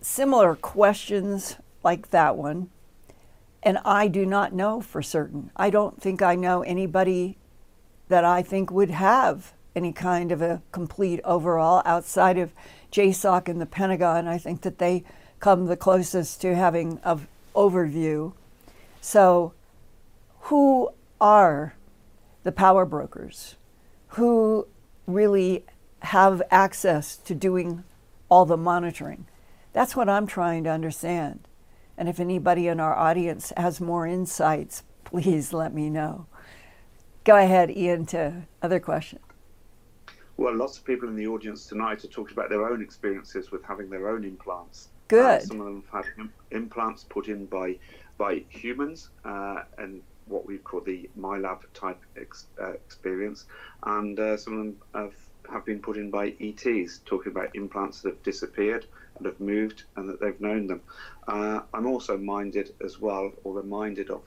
[0.00, 2.70] similar questions like that one,
[3.62, 5.50] and I do not know for certain.
[5.56, 7.38] I don't think I know anybody
[8.08, 12.52] that I think would have any kind of a complete overall outside of
[12.92, 14.28] JSOC and the Pentagon.
[14.28, 15.02] I think that they
[15.40, 18.34] come the closest to having an overview.
[19.00, 19.52] So,
[20.42, 21.74] who are
[22.44, 23.56] the power brokers?
[24.08, 24.68] Who
[25.06, 25.64] really
[26.00, 27.82] have access to doing
[28.32, 29.26] all the monitoring.
[29.74, 31.46] That's what I'm trying to understand.
[31.98, 36.26] And if anybody in our audience has more insights, please let me know.
[37.24, 39.20] Go ahead, Ian, to other questions.
[40.38, 43.62] Well, lots of people in the audience tonight are talking about their own experiences with
[43.64, 44.88] having their own implants.
[45.08, 45.42] Good.
[45.42, 47.78] Uh, some of them have had implants put in by
[48.16, 53.44] by humans uh, and what we call the MILAB type ex, uh, experience,
[53.82, 55.14] and uh, some of them have
[55.50, 59.84] have been put in by ETs, talking about implants that have disappeared and have moved
[59.96, 60.80] and that they've known them.
[61.26, 64.22] Uh, I'm also minded as well, or reminded of,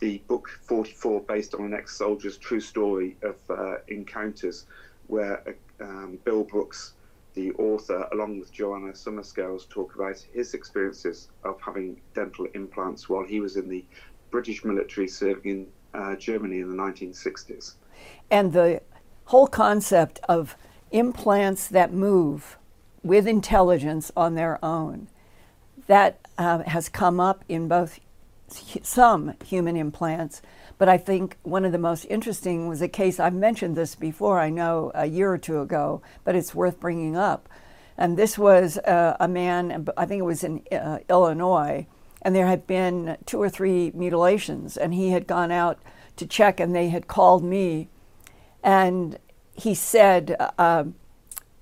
[0.00, 4.66] the book 44, based on an ex soldier's true story of uh, encounters,
[5.06, 6.94] where uh, um, Bill Brooks,
[7.34, 13.24] the author, along with Joanna Summerscales, talk about his experiences of having dental implants while
[13.24, 13.84] he was in the
[14.30, 17.74] British military serving in uh, Germany in the 1960s.
[18.30, 18.82] And the
[19.26, 20.56] whole concept of
[20.90, 22.56] implants that move
[23.02, 25.08] with intelligence on their own
[25.86, 28.00] that uh, has come up in both
[28.48, 30.40] some human implants
[30.78, 34.38] but i think one of the most interesting was a case i've mentioned this before
[34.38, 37.48] i know a year or two ago but it's worth bringing up.
[37.96, 41.86] And this was uh, a man i think it was in uh, illinois
[42.22, 45.78] and there had been two or three mutilations and he had gone out
[46.16, 47.88] to check and they had called me
[48.64, 49.18] and
[49.52, 50.84] he said, uh,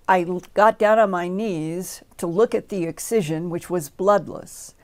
[0.09, 4.75] I got down on my knees to look at the excision, which was bloodless.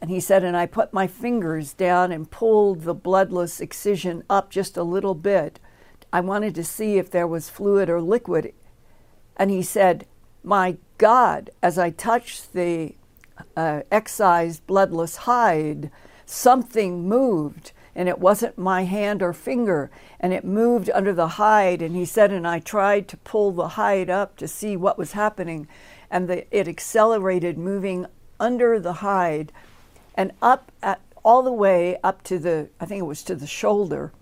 [0.00, 4.50] And he said, and I put my fingers down and pulled the bloodless excision up
[4.50, 5.58] just a little bit.
[6.12, 8.52] I wanted to see if there was fluid or liquid.
[9.36, 10.06] And he said,
[10.42, 12.94] My God, as I touched the
[13.56, 15.90] uh, excised bloodless hide,
[16.26, 21.80] something moved and it wasn't my hand or finger, and it moved under the hide.
[21.82, 25.12] And he said, and I tried to pull the hide up to see what was
[25.12, 25.68] happening,
[26.10, 28.06] and the, it accelerated, moving
[28.40, 29.52] under the hide
[30.14, 33.46] and up at, all the way up to the, I think it was to the
[33.46, 34.12] shoulder.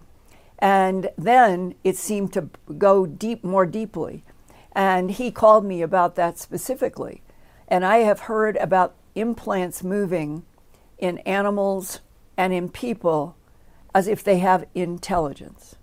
[0.59, 4.23] And then it seemed to go deep, more deeply.
[4.73, 7.23] And he called me about that specifically.
[7.67, 10.45] And I have heard about implants moving
[10.99, 12.01] in animals
[12.37, 13.37] and in people
[13.95, 15.77] as if they have intelligence.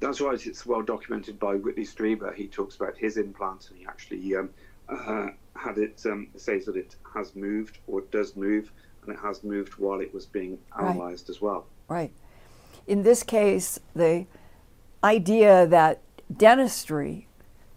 [0.00, 0.46] That's right.
[0.46, 2.34] It's well documented by Whitley Strieber.
[2.34, 4.50] He talks about his implant, and he actually um,
[4.88, 8.70] uh, had it um, says that it has moved or does move,
[9.02, 11.30] and it has moved while it was being analysed right.
[11.30, 11.66] as well.
[11.88, 12.12] Right.
[12.86, 14.26] In this case, the
[15.02, 16.00] idea that
[16.34, 17.26] dentistry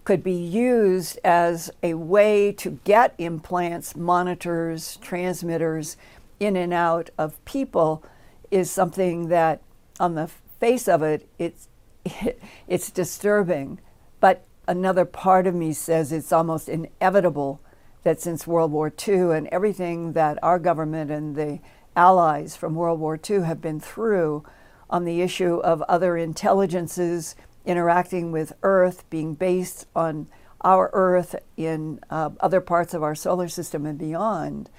[0.03, 5.97] could be used as a way to get implants, monitors, transmitters
[6.39, 8.03] in and out of people
[8.51, 9.61] is something that,
[9.99, 10.27] on the
[10.59, 11.67] face of it, it's
[12.05, 13.79] it, it's disturbing.
[14.19, 17.61] But another part of me says it's almost inevitable
[18.03, 21.59] that since World War II and everything that our government and the
[21.95, 24.43] allies from World War II have been through
[24.89, 30.27] on the issue of other intelligences interacting with Earth, being based on
[30.61, 34.69] our Earth in uh, other parts of our solar system and beyond,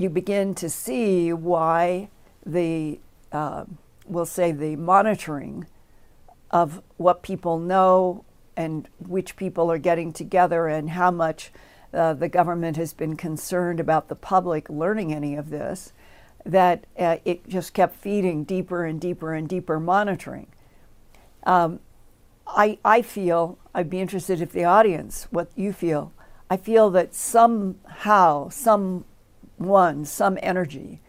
[0.00, 2.08] you begin to see why
[2.46, 2.98] the,
[3.32, 3.64] uh,
[4.06, 5.66] we'll say, the monitoring
[6.50, 8.24] of what people know
[8.56, 11.52] and which people are getting together and how much
[11.92, 15.92] uh, the government has been concerned about the public learning any of this,
[16.46, 20.46] that uh, it just kept feeding deeper and deeper and deeper monitoring.
[21.44, 21.78] Um,
[22.46, 26.12] I, I feel, I'd be interested if the audience, what you feel.
[26.48, 29.04] I feel that somehow, some
[29.60, 31.00] one, some energy,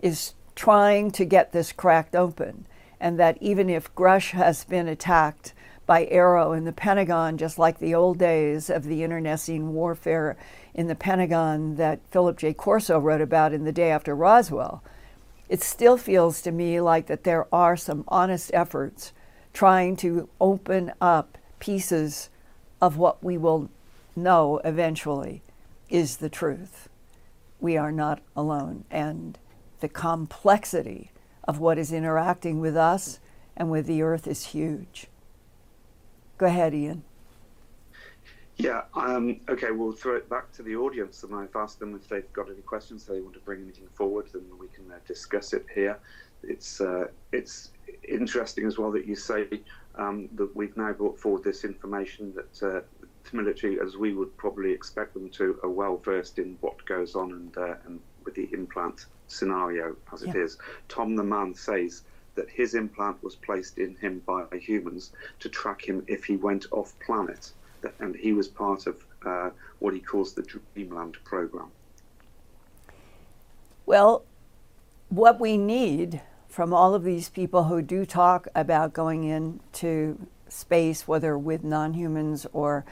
[0.00, 2.66] is trying to get this cracked open.
[3.00, 5.54] And that even if Grusch has been attacked
[5.86, 10.36] by AARO in the Pentagon, just like the old days of the internecine warfare
[10.74, 12.52] in the Pentagon that Philip J.
[12.52, 14.82] Corso wrote about in the day after Roswell,
[15.48, 19.12] it still feels to me like that there are some honest efforts
[19.54, 22.28] trying to open up pieces
[22.82, 23.70] of what we will
[24.14, 25.40] know eventually
[25.88, 26.87] is the truth
[27.60, 28.84] we are not alone.
[28.90, 29.38] And
[29.80, 31.10] the complexity
[31.44, 33.20] of what is interacting with us
[33.56, 35.06] and with the earth is huge.
[36.36, 37.02] Go ahead, Ian.
[38.56, 42.08] Yeah, um, okay, we'll throw it back to the audience and I've asked them if
[42.08, 45.52] they've got any questions, they want to bring anything forward, then we can uh, discuss
[45.52, 45.98] it here.
[46.42, 47.70] It's, uh, it's
[48.08, 49.46] interesting as well that you say
[49.94, 52.80] um, that we've now brought forward this information that uh,
[53.32, 57.32] military, as we would probably expect them to, are well versed in what goes on
[57.32, 60.30] and, uh, and with the implant scenario as yeah.
[60.30, 60.58] it is.
[60.88, 62.02] Tom the man says
[62.34, 66.66] that his implant was placed in him by humans to track him if he went
[66.70, 67.52] off planet,
[67.98, 69.50] and he was part of uh,
[69.80, 71.70] what he calls the Dreamland program.
[73.86, 74.24] Well,
[75.08, 81.08] what we need from all of these people who do talk about going into space,
[81.08, 82.84] whether with non humans or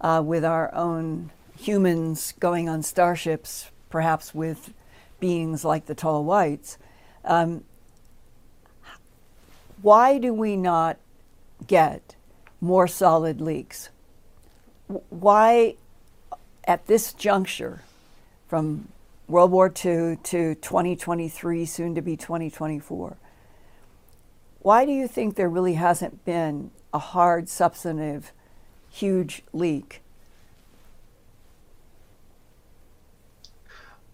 [0.00, 4.72] uh, with our own humans going on starships, perhaps with
[5.18, 6.78] beings like the tall whites.
[7.24, 7.64] Um,
[9.82, 10.98] why do we not
[11.66, 12.16] get
[12.60, 13.90] more solid leaks?
[15.08, 15.76] Why,
[16.64, 17.82] at this juncture,
[18.48, 18.88] from
[19.28, 23.16] World War II to 2023, soon to be 2024,
[24.60, 28.32] why do you think there really hasn't been a hard, substantive
[28.90, 30.02] huge leak?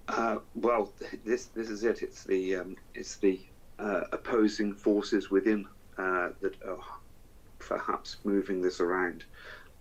[0.09, 0.93] Uh, well,
[1.25, 2.03] this this is it.
[2.03, 3.41] It's the um, it's the
[3.79, 5.67] uh, opposing forces within
[5.99, 6.79] uh, that are
[7.59, 9.25] perhaps moving this around.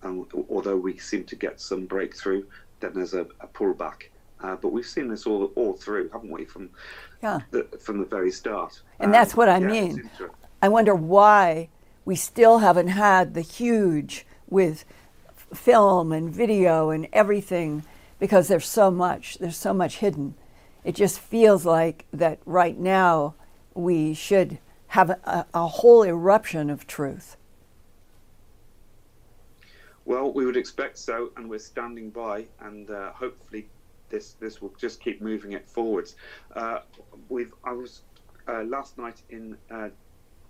[0.02, 2.44] Um, although we seem to get some breakthrough,
[2.80, 4.10] then there's a, a pullback.
[4.42, 6.46] Uh, but we've seen this all all through, haven't we?
[6.46, 6.70] From
[7.22, 7.40] yeah.
[7.52, 8.82] the, from the very start.
[9.00, 10.10] And um, that's what I yeah, mean.
[10.62, 11.70] I wonder why
[12.04, 14.86] we still haven't had the huge with
[15.54, 17.84] film and video and everything
[18.20, 20.36] because there's so much there's so much hidden.
[20.84, 23.36] It just feels like that right now
[23.74, 27.38] we should have a, a whole eruption of truth.
[30.06, 33.68] Well we would expect so and we're standing by and uh, hopefully
[34.10, 36.16] this this will just keep moving it forwards.
[36.56, 36.80] Uh,
[37.30, 38.02] we've i was
[38.48, 39.90] uh, last night in uh,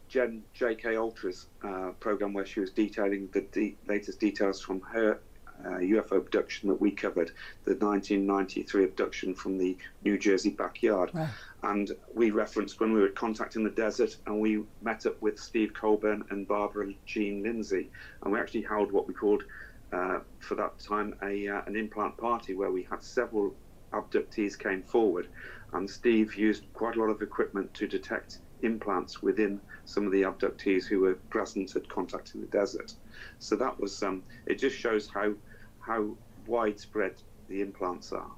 [0.07, 0.95] Jen J.K.
[0.95, 5.19] Ultra's uh, program where she was detailing the de- latest details from her
[5.63, 7.31] uh, UFO abduction that we covered,
[7.63, 11.11] the 1993 abduction from the New Jersey backyard.
[11.13, 11.29] Right.
[11.63, 15.39] And we referenced when we were contact in the desert and we met up with
[15.39, 17.89] Steve Colbern and Barbara Jean Lindsay.
[18.21, 19.43] And we actually held what we called,
[19.91, 23.55] uh, for that time, a, uh, an implant party where we had several
[23.93, 25.27] abductees came forward.
[25.73, 30.23] And Steve used quite a lot of equipment to detect implants within some of the
[30.23, 32.93] abductees who were present at contact in the desert.
[33.39, 34.55] So that was um, it.
[34.55, 35.33] Just shows how
[35.79, 36.15] how
[36.47, 37.13] widespread
[37.47, 38.31] the implants are.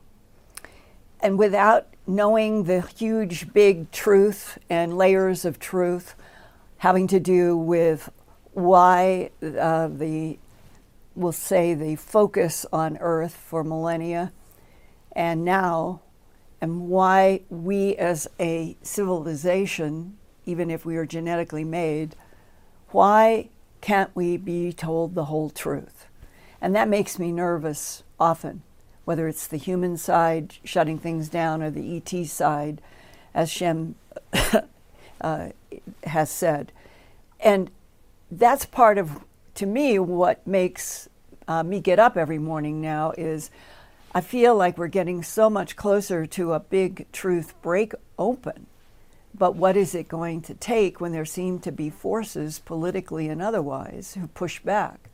[1.20, 6.16] And without knowing the huge, big truth and layers of truth
[6.78, 8.10] having to do with
[8.54, 10.38] why uh, the,
[11.16, 14.32] we'll say, the focus on Earth for millennia
[15.18, 16.02] and now,
[16.62, 22.16] and why we as a civilization, even if we are genetically made,
[22.90, 23.50] why
[23.82, 26.08] can't we be told the whole truth?
[26.60, 28.64] And that makes me nervous often,
[29.06, 32.82] whether it's the human side shutting things down or the ET side,
[33.34, 33.96] as Shem
[35.22, 35.50] uh,
[36.04, 36.72] has said.
[37.40, 37.70] And
[38.32, 39.24] that's part of,
[39.56, 41.08] to me, what makes
[41.48, 43.52] uh, me get up every morning now is
[44.18, 48.66] I feel like we're getting so much closer to a big truth break open
[49.38, 53.42] but what is it going to take when there seem to be forces, politically and
[53.42, 55.10] otherwise, who push back?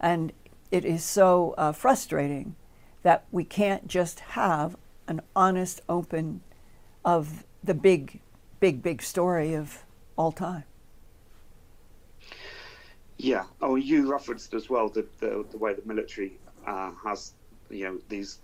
[0.00, 0.32] And
[0.70, 2.56] it is so uh, frustrating
[3.02, 4.76] that we can't just have
[5.06, 6.40] an honest, open
[7.04, 8.20] of the big,
[8.60, 9.84] big, big story of
[10.16, 10.64] all time.
[13.18, 13.44] Yeah.
[13.60, 17.34] Oh, you referenced as well the, the, the way the military uh, has,
[17.70, 18.38] you know, these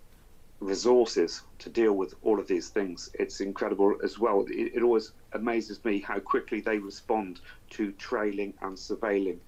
[0.60, 3.10] resources to deal with all of these things.
[3.14, 4.44] It's incredible as well.
[4.48, 9.38] It, it, always amazes me how quickly they respond to trailing and surveilling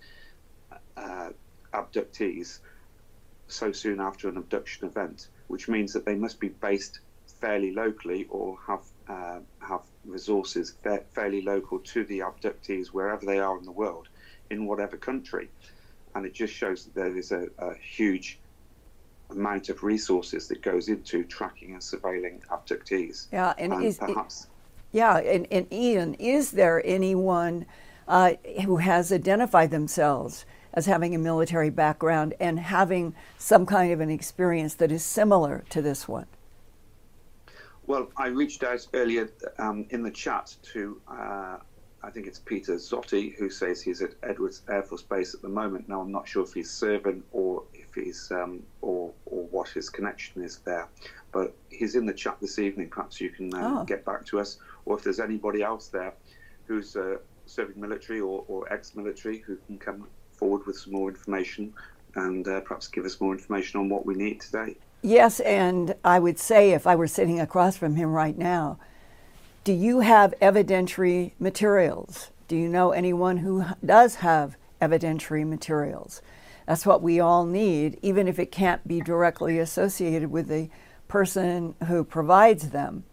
[0.96, 1.30] uh,
[1.72, 2.58] abductees
[3.48, 7.00] so soon after an abduction event, which means that they must be based
[7.40, 13.38] fairly locally or have uh, have resources fa- fairly local to the abductees wherever they
[13.38, 14.08] are in the world,
[14.50, 15.48] in whatever country.
[16.14, 18.40] And it just shows that there is a, a huge
[19.30, 23.26] amount of resources that goes into tracking and surveilling abductees.
[23.32, 24.48] Yeah, and, and is, perhaps.
[24.92, 27.66] Yeah, and, and Ian, is there anyone
[28.08, 34.00] uh, who has identified themselves as having a military background and having some kind of
[34.00, 36.26] an experience that is similar to this one?
[37.86, 41.58] Well, I reached out earlier um, in the chat to, uh,
[42.02, 45.48] I think it's Peter Zotti, who says he's at Edwards Air Force Base at the
[45.48, 45.88] moment.
[45.88, 47.62] Now, I'm not sure if he's serving or
[47.96, 50.88] he's um, or or what his connection is there.
[51.32, 52.88] But he's in the chat this evening.
[52.88, 53.84] Perhaps you can uh, oh.
[53.84, 56.14] get back to us, or if there's anybody else there
[56.66, 57.16] who's uh,
[57.46, 61.72] serving military or, or ex-military who can come forward with some more information
[62.16, 64.76] and uh, perhaps give us more information on what we need today.
[65.02, 68.78] Yes, and I would say if I were sitting across from him right now,
[69.64, 72.30] do you have evidentiary materials?
[72.48, 76.22] Do you know anyone who does have evidentiary materials?
[76.66, 80.68] That's what we all need, even if it can't be directly associated with the
[81.08, 83.04] person who provides them.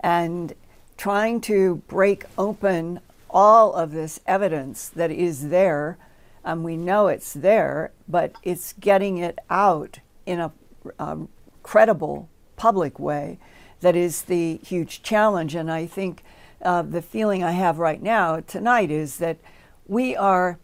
[0.00, 0.54] And
[0.96, 3.00] trying to break open
[3.30, 5.96] all of this evidence that is there,
[6.44, 10.52] um, we know it's there, but it's getting it out in a,
[10.98, 11.18] a
[11.62, 13.38] credible public way
[13.80, 15.54] that is the huge challenge.
[15.54, 16.22] And I think
[16.62, 19.38] uh, the feeling I have right now tonight is that
[19.86, 20.58] we are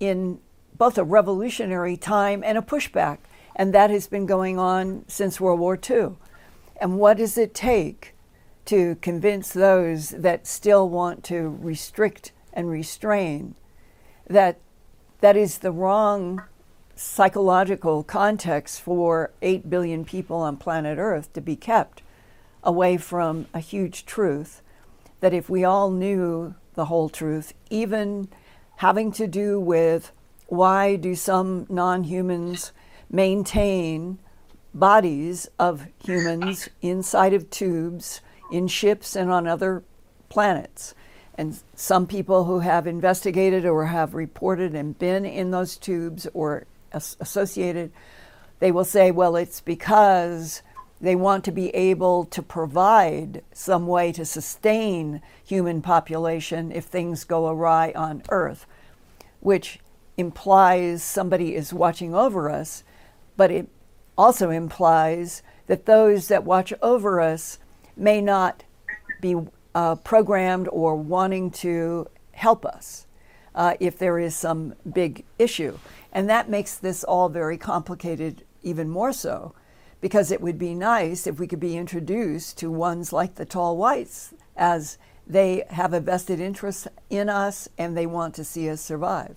[0.00, 0.40] in
[0.76, 3.18] both a revolutionary time and a pushback.
[3.54, 6.16] And that has been going on since World War II.
[6.80, 8.14] And what does it take
[8.66, 13.54] to convince those that still want to restrict and restrain
[14.28, 14.58] that
[15.20, 16.42] that is the wrong
[16.94, 22.02] psychological context for 8 billion people on planet Earth to be kept
[22.62, 24.60] away from a huge truth?
[25.20, 28.28] That if we all knew the whole truth, even
[28.76, 30.12] having to do with
[30.46, 32.72] why do some non humans
[33.10, 34.18] maintain
[34.74, 38.20] bodies of humans inside of tubes
[38.50, 39.82] in ships and on other
[40.28, 40.94] planets?
[41.38, 46.64] And some people who have investigated or have reported and been in those tubes or
[46.92, 47.92] as- associated,
[48.58, 50.62] they will say, well, it's because
[51.00, 57.24] they want to be able to provide some way to sustain human population if things
[57.24, 58.66] go awry on Earth,
[59.40, 59.78] which
[60.16, 62.82] implies somebody is watching over us,
[63.36, 63.68] but it
[64.16, 67.58] also implies that those that watch over us
[67.96, 68.64] may not
[69.20, 69.36] be
[69.74, 73.06] uh, programmed or wanting to help us
[73.54, 75.78] uh, if there is some big issue.
[76.12, 79.54] And that makes this all very complicated, even more so,
[80.00, 83.76] because it would be nice if we could be introduced to ones like the tall
[83.76, 88.80] whites as they have a vested interest in us and they want to see us
[88.80, 89.36] survive.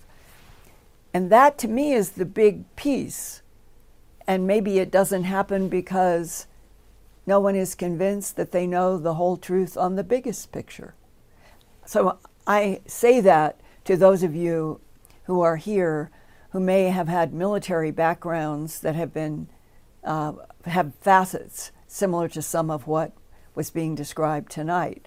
[1.12, 3.42] And that to me is the big piece.
[4.26, 6.46] And maybe it doesn't happen because
[7.26, 10.94] no one is convinced that they know the whole truth on the biggest picture.
[11.84, 14.80] So I say that to those of you
[15.24, 16.10] who are here
[16.50, 19.48] who may have had military backgrounds that have been
[20.02, 20.32] uh,
[20.64, 23.12] have facets similar to some of what
[23.54, 25.06] was being described tonight.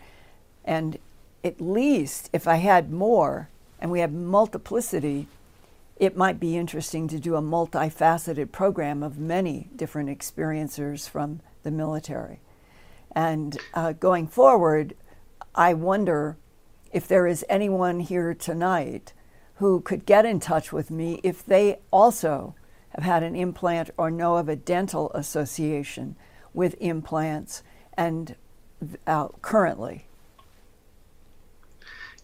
[0.64, 0.98] And
[1.44, 3.50] at least if I had more
[3.80, 5.28] and we have multiplicity,
[5.98, 11.72] it might be interesting to do a multifaceted program of many different experiencers from the
[11.72, 12.42] military.
[13.16, 14.96] And uh, going forward,
[15.54, 16.38] I wonder
[16.92, 19.14] if there is anyone here tonight
[19.56, 22.56] who could get in touch with me if they also
[22.90, 26.16] have had an implant or know of a dental association
[26.54, 27.64] with implants
[27.96, 28.36] and
[29.08, 30.08] uh, currently.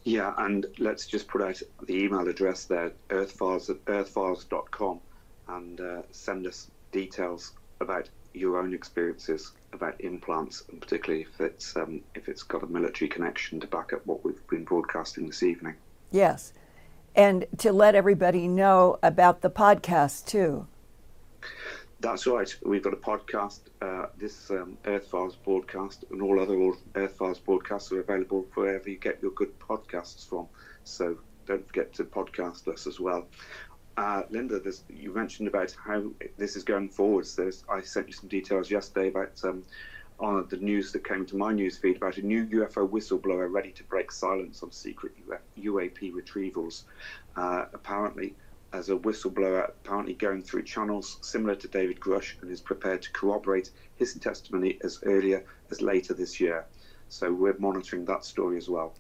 [0.03, 4.99] Yeah, and let's just put out the email address there, earthfiles at earthfiles.com,
[5.47, 11.75] and uh, send us details about your own experiences about implants, and particularly if it's
[11.75, 15.43] um, if it's got a military connection to back up what we've been broadcasting this
[15.43, 15.75] evening.
[16.11, 16.53] Yes,
[17.15, 20.67] and to let everybody know about the podcast too.
[22.01, 22.53] That's right.
[22.65, 23.59] We've got a podcast.
[23.81, 26.57] Uh, this um, Earth Files broadcast and all other
[26.95, 30.47] Earth Files broadcasts are available wherever you get your good podcasts from.
[30.85, 33.27] So don't forget to podcast us as well.
[33.97, 37.37] Uh, Linda, you mentioned about how this is going forwards.
[37.69, 39.63] I sent you some details yesterday about um,
[40.19, 43.71] on the news that came to my news feed about a new UFO whistleblower ready
[43.73, 45.13] to break silence on secret
[45.57, 46.83] UAP retrievals.
[47.35, 48.35] Uh, apparently,
[48.74, 53.11] as a whistleblower, apparently going through channels similar to David Grusch, and is prepared to
[53.11, 56.65] corroborate his testimony as earlier as later this year.
[57.09, 58.93] So we're monitoring that story as well.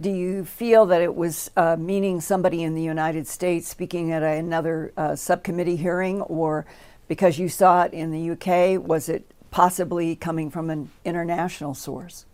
[0.00, 4.22] Do you feel that it was uh, meaning somebody in the United States speaking at
[4.22, 6.64] another uh, subcommittee hearing, or
[7.06, 12.24] because you saw it in the UK, was it possibly coming from an international source?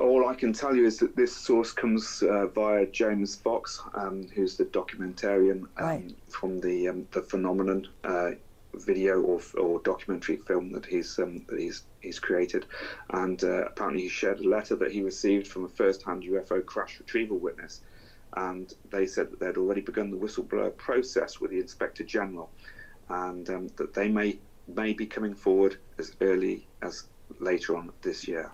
[0.00, 4.26] All I can tell you is that this source comes uh, via James Fox, um,
[4.34, 6.14] who's the documentarian um, right.
[6.28, 8.32] from the um, the phenomenon uh,
[8.74, 12.66] video or, or documentary film that he's um, that he's he's created,
[13.10, 16.98] and uh, apparently he shared a letter that he received from a first-hand UFO crash
[16.98, 17.80] retrieval witness,
[18.36, 22.50] and they said that they'd already begun the whistleblower process with the Inspector General,
[23.08, 27.04] and um, that they may may be coming forward as early as
[27.38, 28.50] later on this year.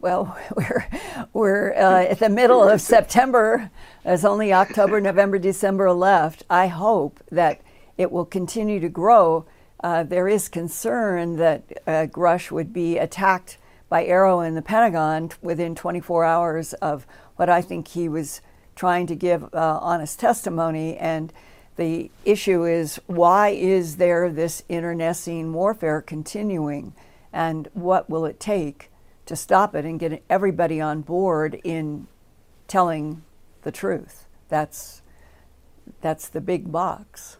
[0.00, 0.86] Well, we're
[1.32, 3.70] we're uh, at the middle of September.
[4.04, 6.44] There's only October, November, December left.
[6.50, 7.60] I hope that
[7.96, 9.46] it will continue to grow.
[9.82, 15.30] Uh, there is concern that uh, Grusch would be attacked by AARO in the Pentagon
[15.42, 18.40] within 24 hours of what I think he was
[18.74, 20.96] trying to give uh, honest testimony.
[20.96, 21.32] And
[21.76, 26.94] the issue is why is there this internecine warfare continuing?
[27.32, 28.90] And what will it take
[29.26, 32.06] to stop it and get everybody on board in
[32.68, 33.22] telling
[33.62, 34.26] the truth?
[34.48, 35.02] That's,
[36.00, 37.38] that's the big box.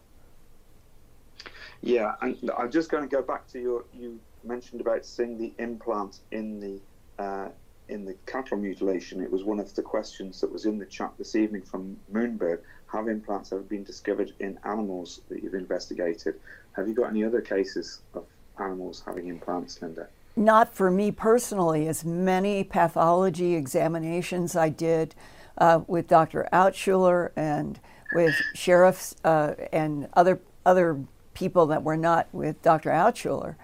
[1.82, 3.84] Yeah, and I'm just going to go back to your.
[3.94, 7.48] You mentioned about seeing the implant in the uh,
[7.88, 9.22] in the cattle mutilation.
[9.22, 12.60] It was one of the questions that was in the chat this evening from Moonbird.
[12.92, 16.36] Have implants ever been discovered in animals that you've investigated?
[16.72, 18.24] Have you got any other cases of
[18.58, 20.08] animals having implants, Linda?
[20.36, 21.88] Not for me personally.
[21.88, 25.14] As many pathology examinations I did
[25.56, 26.46] uh, with Dr.
[26.52, 27.80] Altshuler and
[28.12, 31.00] with sheriffs uh, and other other
[31.32, 32.90] people that were not with Dr.
[32.90, 33.56] Altshuler.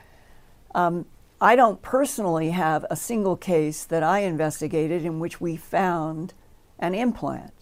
[0.75, 1.07] Um,
[1.41, 6.35] I don't personally have a single case that I investigated in which we found
[6.79, 7.53] an implant.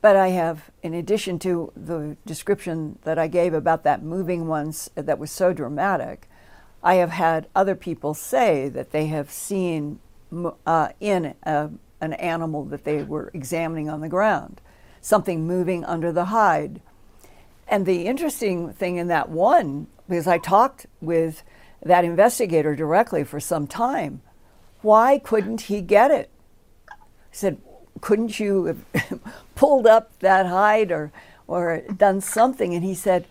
[0.00, 4.90] But I have, in addition to the description that I gave about that moving ones
[4.94, 6.28] that was so dramatic,
[6.84, 9.98] I have had other people say that they have seen
[10.64, 11.70] uh, in a,
[12.00, 14.60] an animal that they were examining on the ground
[15.00, 16.80] something moving under the hide
[17.68, 21.42] and the interesting thing in that one, because I talked with
[21.82, 24.22] that investigator directly for some time,
[24.82, 26.30] why couldn't he get it?
[26.90, 26.94] I
[27.32, 27.58] said,
[28.00, 29.20] couldn't you have
[29.54, 31.10] pulled up that hide or,
[31.46, 32.74] or done something?
[32.74, 33.26] And he said,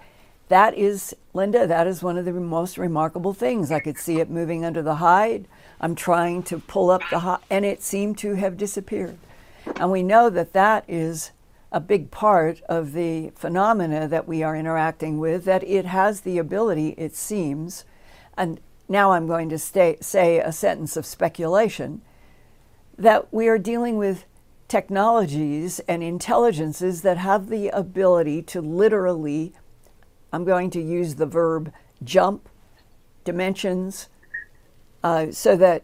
[0.49, 3.71] that is, Linda, that is one of the most remarkable things.
[3.71, 5.47] I could see it moving under the hide.
[5.79, 9.17] I'm trying to pull up the hide, and it seemed to have disappeared.
[9.77, 11.31] And we know that that is
[11.71, 16.37] a big part of the phenomena that we are interacting with, that it has the
[16.37, 17.83] ability, it seems,
[18.37, 22.01] and now I'm going to stay, say a sentence of speculation,
[22.97, 24.25] that we are dealing with
[24.67, 29.53] technologies and intelligences that have the ability to literally,
[30.33, 31.71] I'm going to use the verb
[32.03, 32.49] jump
[33.23, 34.09] dimensions,
[35.03, 35.83] uh, so that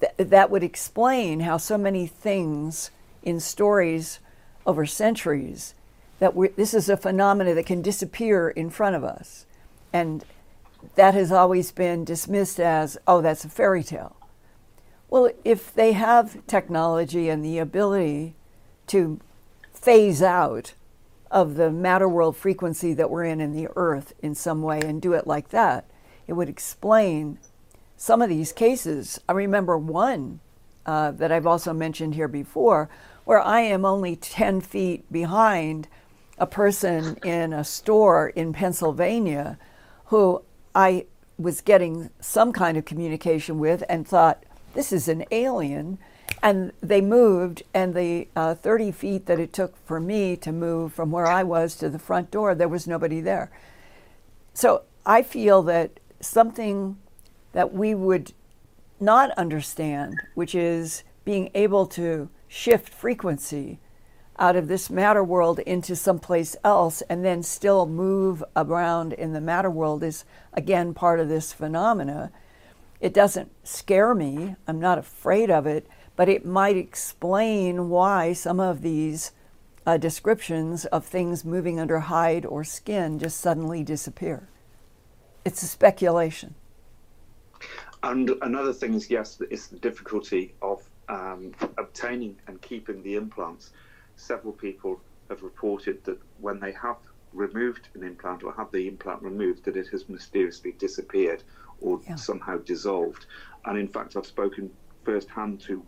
[0.00, 2.90] th- that would explain how so many things
[3.22, 4.20] in stories
[4.64, 5.74] over centuries
[6.20, 9.44] that this is a phenomena that can disappear in front of us.
[9.92, 10.24] And
[10.94, 14.16] that has always been dismissed as, oh, that's a fairy tale.
[15.10, 18.34] Well, if they have technology and the ability
[18.88, 19.20] to
[19.72, 20.74] phase out
[21.30, 25.02] of the matter world frequency that we're in in the earth in some way and
[25.02, 25.84] do it like that,
[26.26, 27.38] it would explain
[27.96, 29.20] some of these cases.
[29.28, 30.40] I remember one
[30.86, 32.88] uh, that I've also mentioned here before
[33.24, 35.86] where I am only 10 feet behind
[36.38, 39.58] a person in a store in Pennsylvania
[40.06, 40.42] who
[40.74, 41.06] I
[41.38, 44.42] was getting some kind of communication with and thought,
[44.74, 45.98] this is an alien.
[46.42, 50.92] And they moved, and the uh, 30 feet that it took for me to move
[50.92, 53.50] from where I was to the front door, there was nobody there.
[54.54, 56.98] So I feel that something
[57.52, 58.32] that we would
[59.00, 63.78] not understand, which is being able to shift frequency
[64.38, 69.40] out of this matter world into someplace else and then still move around in the
[69.40, 72.30] matter world is again part of this phenomena.
[73.00, 75.86] It doesn't scare me, I'm not afraid of it,
[76.18, 79.30] but it might explain why some of these
[79.86, 84.48] uh, descriptions of things moving under hide or skin just suddenly disappear.
[85.44, 86.56] It's a speculation.
[88.02, 93.70] And another thing is, yes, it's the difficulty of um, obtaining and keeping the implants,
[94.16, 96.96] several people have reported that when they have
[97.32, 101.44] removed an implant or have the implant removed, that it has mysteriously disappeared
[101.80, 102.16] or yeah.
[102.16, 103.26] somehow dissolved.
[103.66, 104.68] And in fact, I've spoken
[105.04, 105.86] firsthand to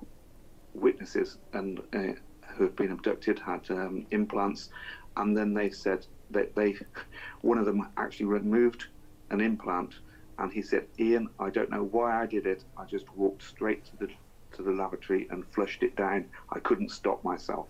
[0.74, 2.14] witnesses and uh,
[2.54, 4.70] who have been abducted had um, implants,
[5.16, 6.76] and then they said that they,
[7.40, 8.86] one of them actually removed
[9.30, 9.94] an implant,
[10.38, 12.64] and he said, "Ian, I don't know why I did it.
[12.76, 14.08] I just walked straight to the
[14.52, 16.26] to the lavatory and flushed it down.
[16.50, 17.68] I couldn't stop myself.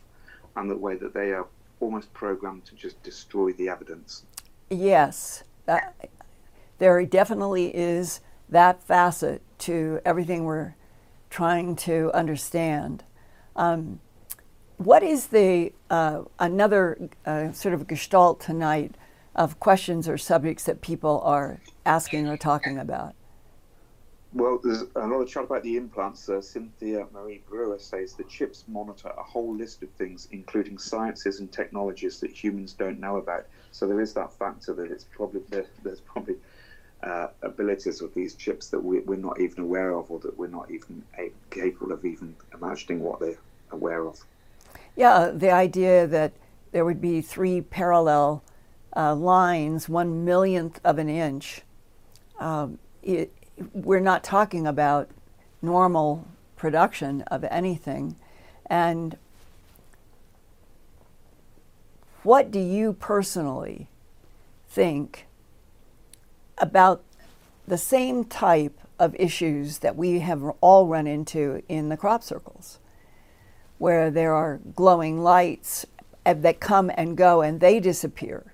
[0.56, 1.46] And the way that they are
[1.80, 4.24] almost programmed to just destroy the evidence.
[4.68, 5.44] Yes,
[6.78, 10.74] there definitely is that facet to everything we're
[11.30, 13.04] trying to understand.
[13.56, 14.00] Um,
[14.76, 18.96] what is the uh, another uh, sort of gestalt tonight
[19.36, 23.14] of questions or subjects that people are asking or talking about?
[24.32, 26.28] Well, there's another chat about the implants.
[26.28, 31.40] Uh, Cynthia Marie Brewer says the chips monitor a whole list of things, including sciences
[31.40, 33.46] and technologies that humans don't know about.
[33.72, 35.42] So there is that factor that it's probably
[35.82, 36.36] there's probably
[37.02, 40.48] uh, abilities of these chips that we, are not even aware of, or that we're
[40.48, 41.02] not even
[41.50, 43.38] capable of even imagining what they're
[43.70, 44.20] aware of.
[44.96, 46.32] Yeah, the idea that
[46.72, 48.42] there would be three parallel
[48.96, 51.62] uh, lines, one millionth of an inch.
[52.38, 53.32] Um, it,
[53.72, 55.08] we're not talking about
[55.62, 56.26] normal
[56.56, 58.16] production of anything.
[58.66, 59.16] And
[62.22, 63.88] what do you personally
[64.68, 65.26] think
[66.60, 67.02] about
[67.66, 72.78] the same type of issues that we have all run into in the crop circles,
[73.78, 75.86] where there are glowing lights
[76.24, 78.52] that come and go and they disappear,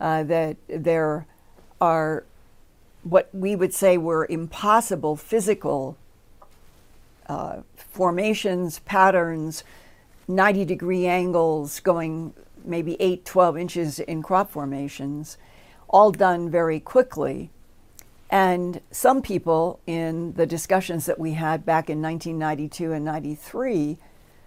[0.00, 1.26] uh, that there
[1.80, 2.24] are
[3.02, 5.96] what we would say were impossible physical
[7.26, 9.64] uh, formations, patterns,
[10.26, 12.34] 90 degree angles going
[12.64, 15.38] maybe 8, 12 inches in crop formations,
[15.88, 17.50] all done very quickly.
[18.30, 23.98] And some people in the discussions that we had back in 1992 and 93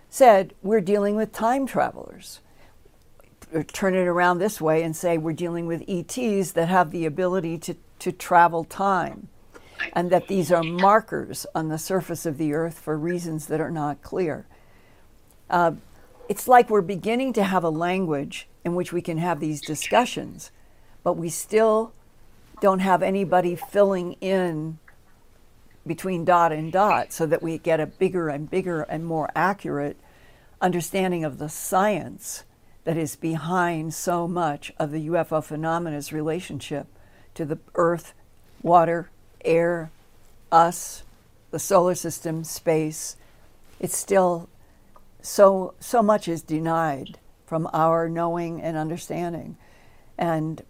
[0.09, 2.41] said, We're dealing with time travelers.
[3.73, 7.57] Turn it around this way and say, We're dealing with ETs that have the ability
[7.59, 9.27] to to travel time,
[9.93, 13.69] and that these are markers on the surface of the earth for reasons that are
[13.69, 14.47] not clear.
[15.49, 15.73] Uh,
[16.27, 20.49] it's like we're beginning to have a language in which we can have these discussions,
[21.03, 21.93] but we still
[22.61, 24.77] don't have anybody filling in
[25.85, 29.97] between dot and dot so that we get a bigger and bigger and more accurate
[30.61, 32.43] understanding of the science
[32.83, 36.87] that is behind so much of the UFO phenomena's relationship
[37.33, 38.13] to the earth,
[38.61, 39.09] water,
[39.43, 39.91] air,
[40.51, 41.03] us,
[41.51, 43.15] the solar system, space.
[43.79, 44.49] It's still
[45.21, 49.57] so so much is denied from our knowing and understanding.
[50.17, 50.63] And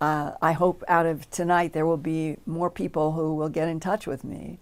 [0.00, 3.80] uh, I hope out of tonight there will be more people who will get in
[3.80, 4.58] touch with me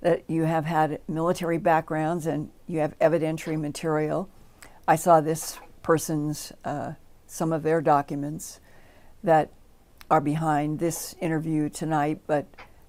[0.00, 4.28] that you have had military backgrounds and you have evidentiary material.
[4.88, 6.92] I saw this person's, uh,
[7.26, 8.60] some of their documents
[9.22, 9.52] that
[10.10, 12.46] are behind this interview tonight, but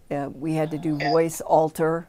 [0.10, 2.08] uh, we had to do voice alter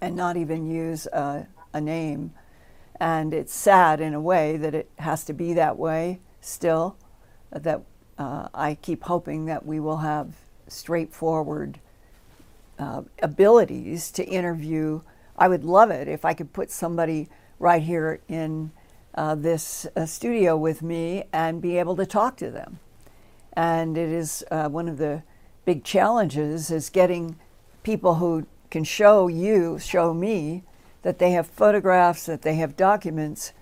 [0.00, 2.32] and not even use a, a name.
[3.00, 6.96] And it's sad in a way that it has to be that way still,
[7.50, 7.82] that
[8.18, 10.34] uh, I keep hoping that we will have
[10.66, 11.78] straightforward
[12.78, 15.00] uh, abilities to interview.
[15.36, 18.72] I would love it if I could put somebody right here in
[19.14, 22.78] uh, this uh, studio with me and be able to talk to them.
[23.54, 25.22] And it is uh, one of the
[25.64, 27.36] big challenges is getting
[27.82, 30.62] people who can show you, show me,
[31.02, 33.52] that they have photographs, that they have documents,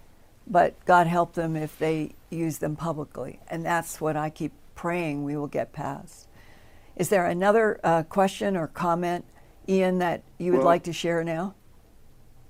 [0.47, 3.41] but God help them if they use them publicly.
[3.49, 6.29] And that's what I keep praying we will get past.
[6.97, 9.25] Is there another uh, question or comment,
[9.69, 11.55] Ian, that you would well, like to share now?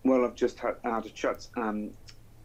[0.05, 1.91] Well, I've just had, had a chat, um,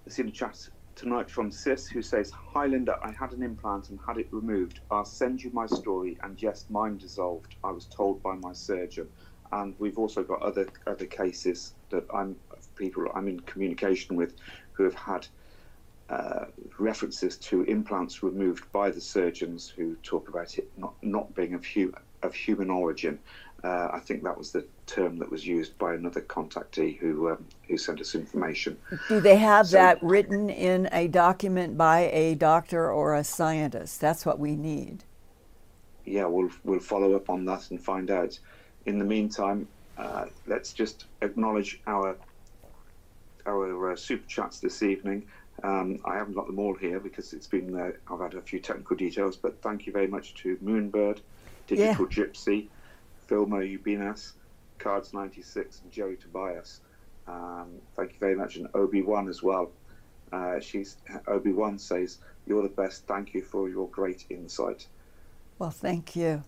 [0.08, 4.00] seen a chat tonight from Sis who says, Hi Linda, I had an implant and
[4.06, 4.80] had it removed.
[4.90, 6.18] I'll send you my story.
[6.24, 7.56] And yes, mine dissolved.
[7.64, 9.08] I was told by my surgeon.
[9.52, 12.36] And we've also got other other cases that I'm
[12.76, 14.36] people I'm in communication with
[14.72, 15.28] who have had
[16.12, 16.46] uh,
[16.78, 21.66] references to implants removed by the surgeons who talk about it not, not being of,
[21.66, 23.18] hu- of human origin.
[23.64, 27.46] Uh, I think that was the term that was used by another contactee who um,
[27.70, 28.76] who sent us information.
[29.08, 34.02] Do they have so, that written in a document by a doctor or a scientist?
[34.02, 35.06] That's what we need.
[36.06, 38.38] Yeah, we'll we'll follow up on that and find out.
[38.88, 42.18] In the meantime, uh, let's just acknowledge our
[43.46, 45.28] our uh, super chats this evening.
[45.64, 48.60] Um, I haven't got them all here because it's been uh, I've had a few
[48.60, 51.20] technical details, but thank you very much to Moonbird,
[51.68, 52.26] Digital yeah.
[52.26, 52.68] Gypsy,
[53.30, 54.34] Filmo Ubinas,
[54.80, 56.82] Cards 96, and Joey Tobias.
[57.28, 59.72] Um, thank you very much, and Obi Wan as well.
[60.32, 60.98] Uh, she's
[61.28, 63.06] Obi Wan says, "You're the best.
[63.06, 64.88] Thank you for your great insight."
[65.60, 66.44] Well, thank you.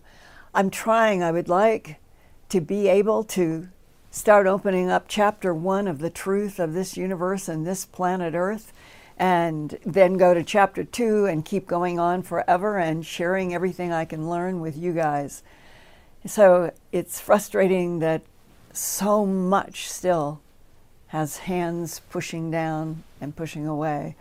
[0.54, 1.22] I'm trying.
[1.22, 2.00] I would like
[2.48, 3.68] to be able to
[4.10, 8.72] start opening up chapter one of the truth of this universe and this planet Earth
[9.16, 14.04] and then go to chapter two and keep going on forever and sharing everything I
[14.04, 15.42] can learn with you guys.
[16.26, 18.22] So it's frustrating that
[18.72, 20.40] so much still
[21.08, 24.16] has hands pushing down and pushing away.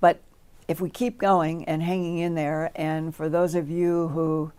[0.00, 0.20] But
[0.68, 4.52] if we keep going and hanging in there, and for those of you who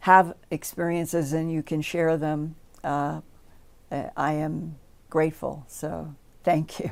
[0.00, 3.20] have experiences and you can share them, uh,
[3.90, 4.76] I am
[5.10, 5.64] grateful.
[5.68, 6.90] So thank you.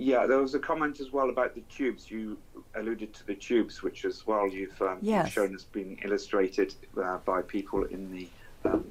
[0.00, 2.10] Yeah, there was a comment as well about the tubes.
[2.10, 2.38] You
[2.74, 5.30] alluded to the tubes, which as well you've, um, yes.
[5.30, 8.28] shown us being illustrated uh, by people in the
[8.64, 8.84] um,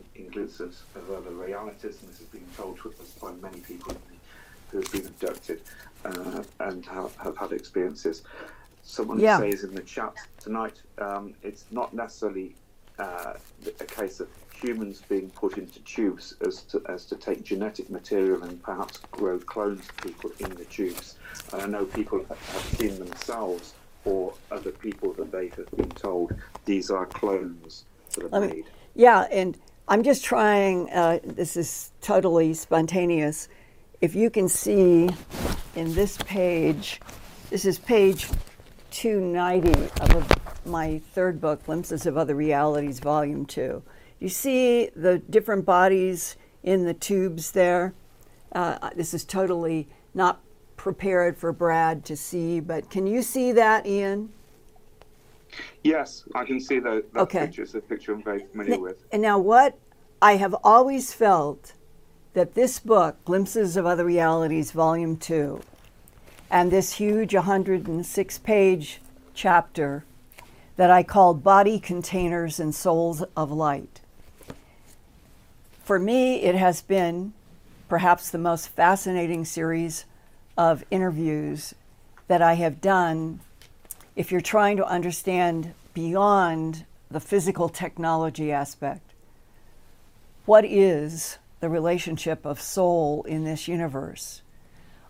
[0.95, 4.15] of other realities, and this has been told to us by many people the,
[4.69, 5.61] who have been abducted
[6.05, 8.23] uh, and have, have, had experiences.
[8.83, 9.39] Someone yeah.
[9.39, 12.55] says in the chat tonight, um, it's not necessarily
[12.99, 13.33] uh,
[13.79, 14.27] a case of
[14.61, 19.39] humans being put into tubes as to, as to take genetic material and perhaps grow
[19.39, 21.15] clones of people in the tubes.
[21.53, 22.37] And I know people have
[22.77, 23.73] seen themselves
[24.05, 26.33] or other people that they have been told
[26.65, 27.85] these are clones
[28.15, 28.65] that are made.
[28.95, 29.57] Yeah, and
[29.87, 33.49] I'm just trying, uh, this is totally spontaneous.
[34.01, 35.09] If you can see
[35.75, 37.01] in this page,
[37.49, 38.27] this is page
[38.91, 40.31] 290 of
[40.65, 43.81] my third book, Glimpses of Other Realities, Volume 2.
[44.19, 47.93] You see the different bodies in the tubes there.
[48.51, 50.41] Uh, this is totally not
[50.75, 54.29] prepared for Brad to see, but can you see that, Ian?
[55.83, 57.45] Yes, I can see the, that okay.
[57.45, 57.63] picture.
[57.63, 59.03] It's a picture I'm very familiar with.
[59.11, 59.77] And now, what
[60.21, 61.73] I have always felt
[62.33, 65.61] that this book, Glimpses of Other Realities, Volume 2,
[66.51, 69.01] and this huge 106 page
[69.33, 70.05] chapter
[70.75, 74.01] that I called Body Containers and Souls of Light,
[75.89, 77.33] for me, it has been
[77.87, 80.05] perhaps the most fascinating series
[80.55, 81.73] of interviews
[82.27, 83.39] that I have done
[84.15, 89.01] if you're trying to understand beyond the physical technology aspect.
[90.45, 94.43] What is the relationship of soul in this universe?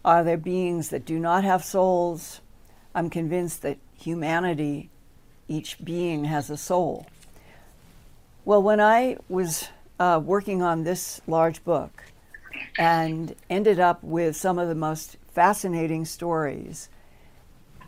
[0.05, 2.39] Are there beings that do not have souls?
[2.95, 4.89] I'm convinced that humanity,
[5.49, 7.05] each being has a soul.
[8.45, 9.67] Well, when I was
[9.99, 12.03] uh, working on this large book
[12.77, 16.89] and ended up with some of the most fascinating stories.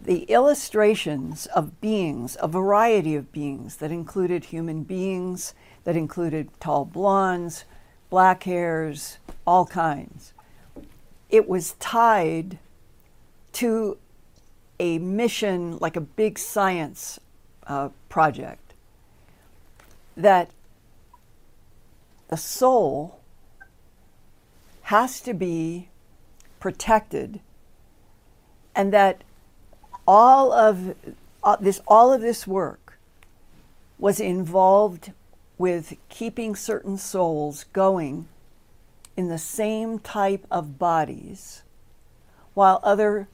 [0.02, 5.54] The illustrations of beings, a variety of beings that included human beings,
[5.84, 7.66] that included tall blondes,
[8.10, 10.34] black hairs, all kinds.
[11.30, 12.58] It was tied
[13.54, 13.98] to
[14.80, 17.20] a mission, like a big science
[17.68, 18.74] uh, project,
[20.18, 20.50] that
[22.32, 23.20] the soul
[24.84, 25.90] has to be
[26.62, 27.42] protected
[28.74, 29.22] and that
[30.08, 30.96] all of
[31.44, 32.98] uh, this all of this work
[34.00, 35.12] was involved
[35.58, 38.28] with keeping certain souls going
[39.18, 41.64] in the same type of bodies
[42.54, 43.28] while other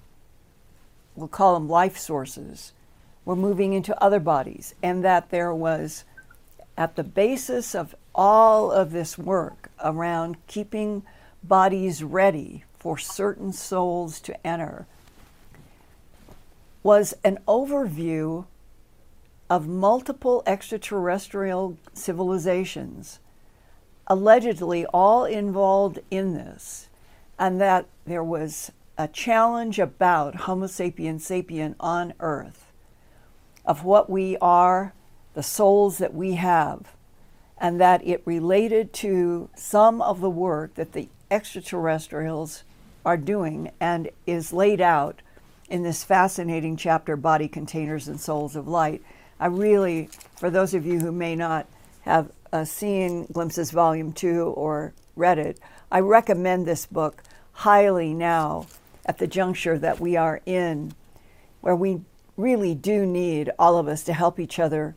[1.16, 2.74] we'll call them life sources
[3.26, 6.04] were moving into other bodies and that there was
[6.76, 11.04] at the basis of all of this work around keeping
[11.44, 14.88] bodies ready for certain souls to enter
[16.82, 18.46] was an overview
[19.50, 23.20] of multiple extraterrestrial civilizations,
[24.08, 26.90] allegedly all involved in this,
[27.38, 32.72] and that there was a challenge about Homo sapiens sapien on Earth,
[33.64, 34.94] of what we are,
[35.34, 36.97] the souls that we have,
[37.60, 42.64] and that it related to some of the work that the extraterrestrials
[43.06, 45.22] are doing and is laid out
[45.70, 49.02] in this fascinating chapter, Body Containers and Souls of Light.
[49.40, 51.68] I really, for those of you who may not
[52.02, 55.60] have uh, seen Glimpses Volume 2 or read it,
[55.92, 58.68] I recommend this book highly now
[59.06, 60.94] at the juncture that we are in,
[61.62, 62.02] where we
[62.36, 64.96] really do need all of us to help each other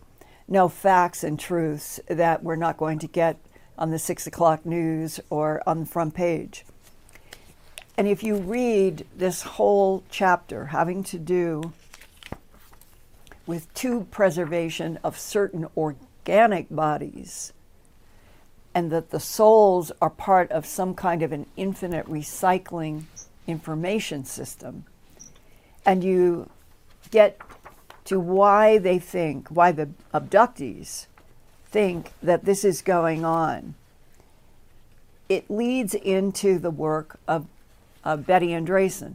[0.50, 3.38] know facts and truths that we're not going to get
[3.78, 6.64] on the six o'clock news or on the front page.
[7.96, 11.72] And if you read this whole chapter having to do
[13.46, 17.52] with tube preservation of certain organic bodies,
[18.74, 23.02] and that the souls are part of some kind of an infinite recycling
[23.46, 24.84] information system,
[25.84, 26.48] and you
[27.10, 27.38] get
[28.10, 31.06] to why they think, why the abductees
[31.66, 33.76] think that this is going on,
[35.28, 37.46] it leads into the work of,
[38.02, 39.14] of Betty Andreasson.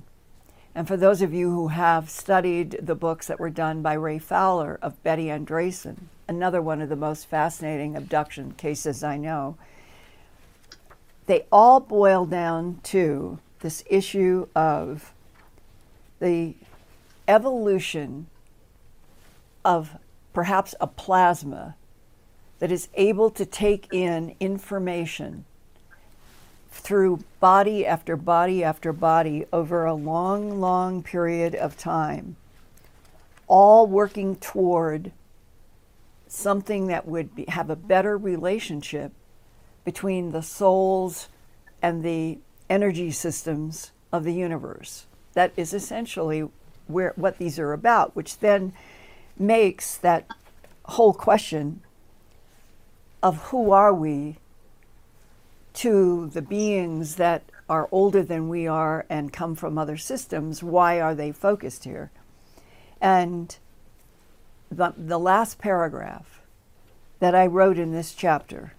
[0.74, 4.18] And for those of you who have studied the books that were done by Ray
[4.18, 5.98] Fowler of Betty Andreasson,
[6.30, 9.58] another one of the most fascinating abduction cases I know,
[11.26, 15.12] they all boil down to this issue of
[16.22, 16.56] the
[17.28, 18.28] evolution
[19.66, 19.98] of
[20.32, 21.76] perhaps a plasma
[22.60, 25.44] that is able to take in information
[26.72, 32.36] through body after body after body over a long, long period of time,
[33.48, 35.12] all working toward
[36.28, 39.12] something that would be, have a better relationship
[39.84, 41.30] between the souls
[41.82, 42.38] and the
[42.70, 45.06] energy systems of the universe.
[45.34, 46.48] That is essentially
[46.88, 48.74] where what these are about, which then
[49.38, 50.28] makes that
[50.86, 51.82] whole question
[53.22, 54.38] of who are we
[55.74, 61.02] to the beings that are older than we are and come from other systems, why
[61.02, 62.12] are they focused here?
[63.02, 63.58] And
[64.72, 66.42] the, the last paragraph
[67.20, 68.74] that I wrote in this chapter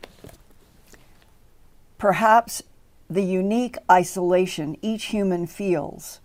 [1.99, 2.63] perhaps
[3.09, 6.21] the unique isolation each human feels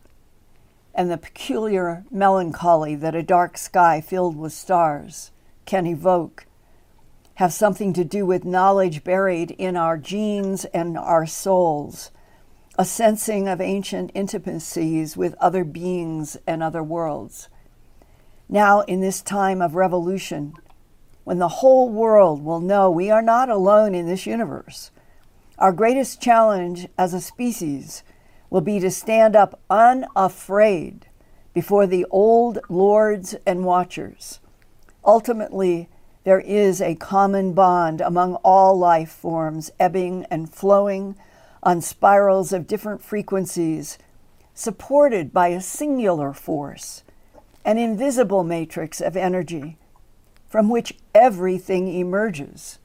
[0.94, 5.32] and the peculiar melancholy that a dark sky filled with stars
[5.66, 6.46] can evoke
[7.36, 12.12] have something to do with knowledge buried in our genes and our souls,
[12.78, 17.50] a sensing of ancient intimacies with other beings and other worlds.
[18.48, 20.54] Now, in this time of revolution,
[21.24, 24.92] when the whole world will know we are not alone in this universe,
[25.58, 28.04] our greatest challenge as a species
[28.52, 31.08] will be to stand up unafraid
[31.54, 34.40] before the old lords and watchers.
[35.04, 35.90] Ultimately,
[36.24, 41.16] there is a common bond among all life forms, ebbing and flowing
[41.64, 43.98] on spirals of different frequencies,
[44.54, 47.04] supported by a singular force,
[47.66, 49.78] an invisible matrix of energy
[50.48, 52.78] from which everything emerges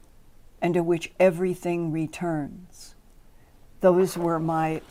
[0.61, 2.95] and to which everything returns.
[3.81, 4.81] Those were my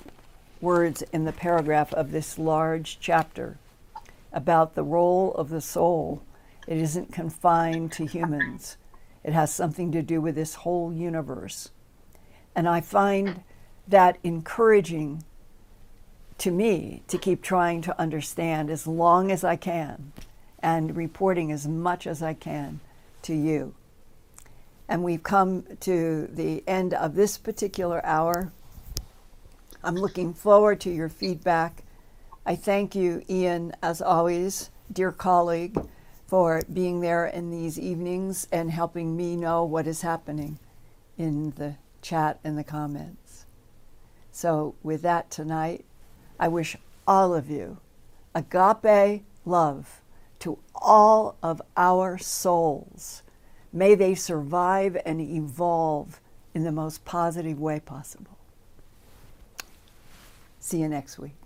[0.60, 3.58] words in the paragraph of this large chapter
[4.32, 6.22] about the role of the soul.
[6.66, 8.76] It isn't confined to humans,
[9.24, 11.70] it has something to do with this whole universe.
[12.54, 13.42] And I find
[13.88, 15.24] that encouraging
[16.38, 20.12] to me to keep trying to understand as long as I can
[20.58, 22.80] and reporting as much as I can
[23.22, 23.74] to you.
[24.88, 28.52] And we've come to the end of this particular hour.
[29.86, 31.84] I'm looking forward to your feedback.
[32.44, 35.78] I thank you, Ian, as always, dear colleague,
[36.26, 40.58] for being there in these evenings and helping me know what is happening
[41.16, 43.46] in the chat and the comments.
[44.32, 45.84] So, with that tonight,
[46.40, 46.76] I wish
[47.06, 47.78] all of you
[48.34, 50.02] agape love
[50.40, 53.22] to all of our souls.
[53.72, 56.20] May they survive and evolve
[56.54, 58.35] in the most positive way possible.
[60.66, 61.45] See you next week.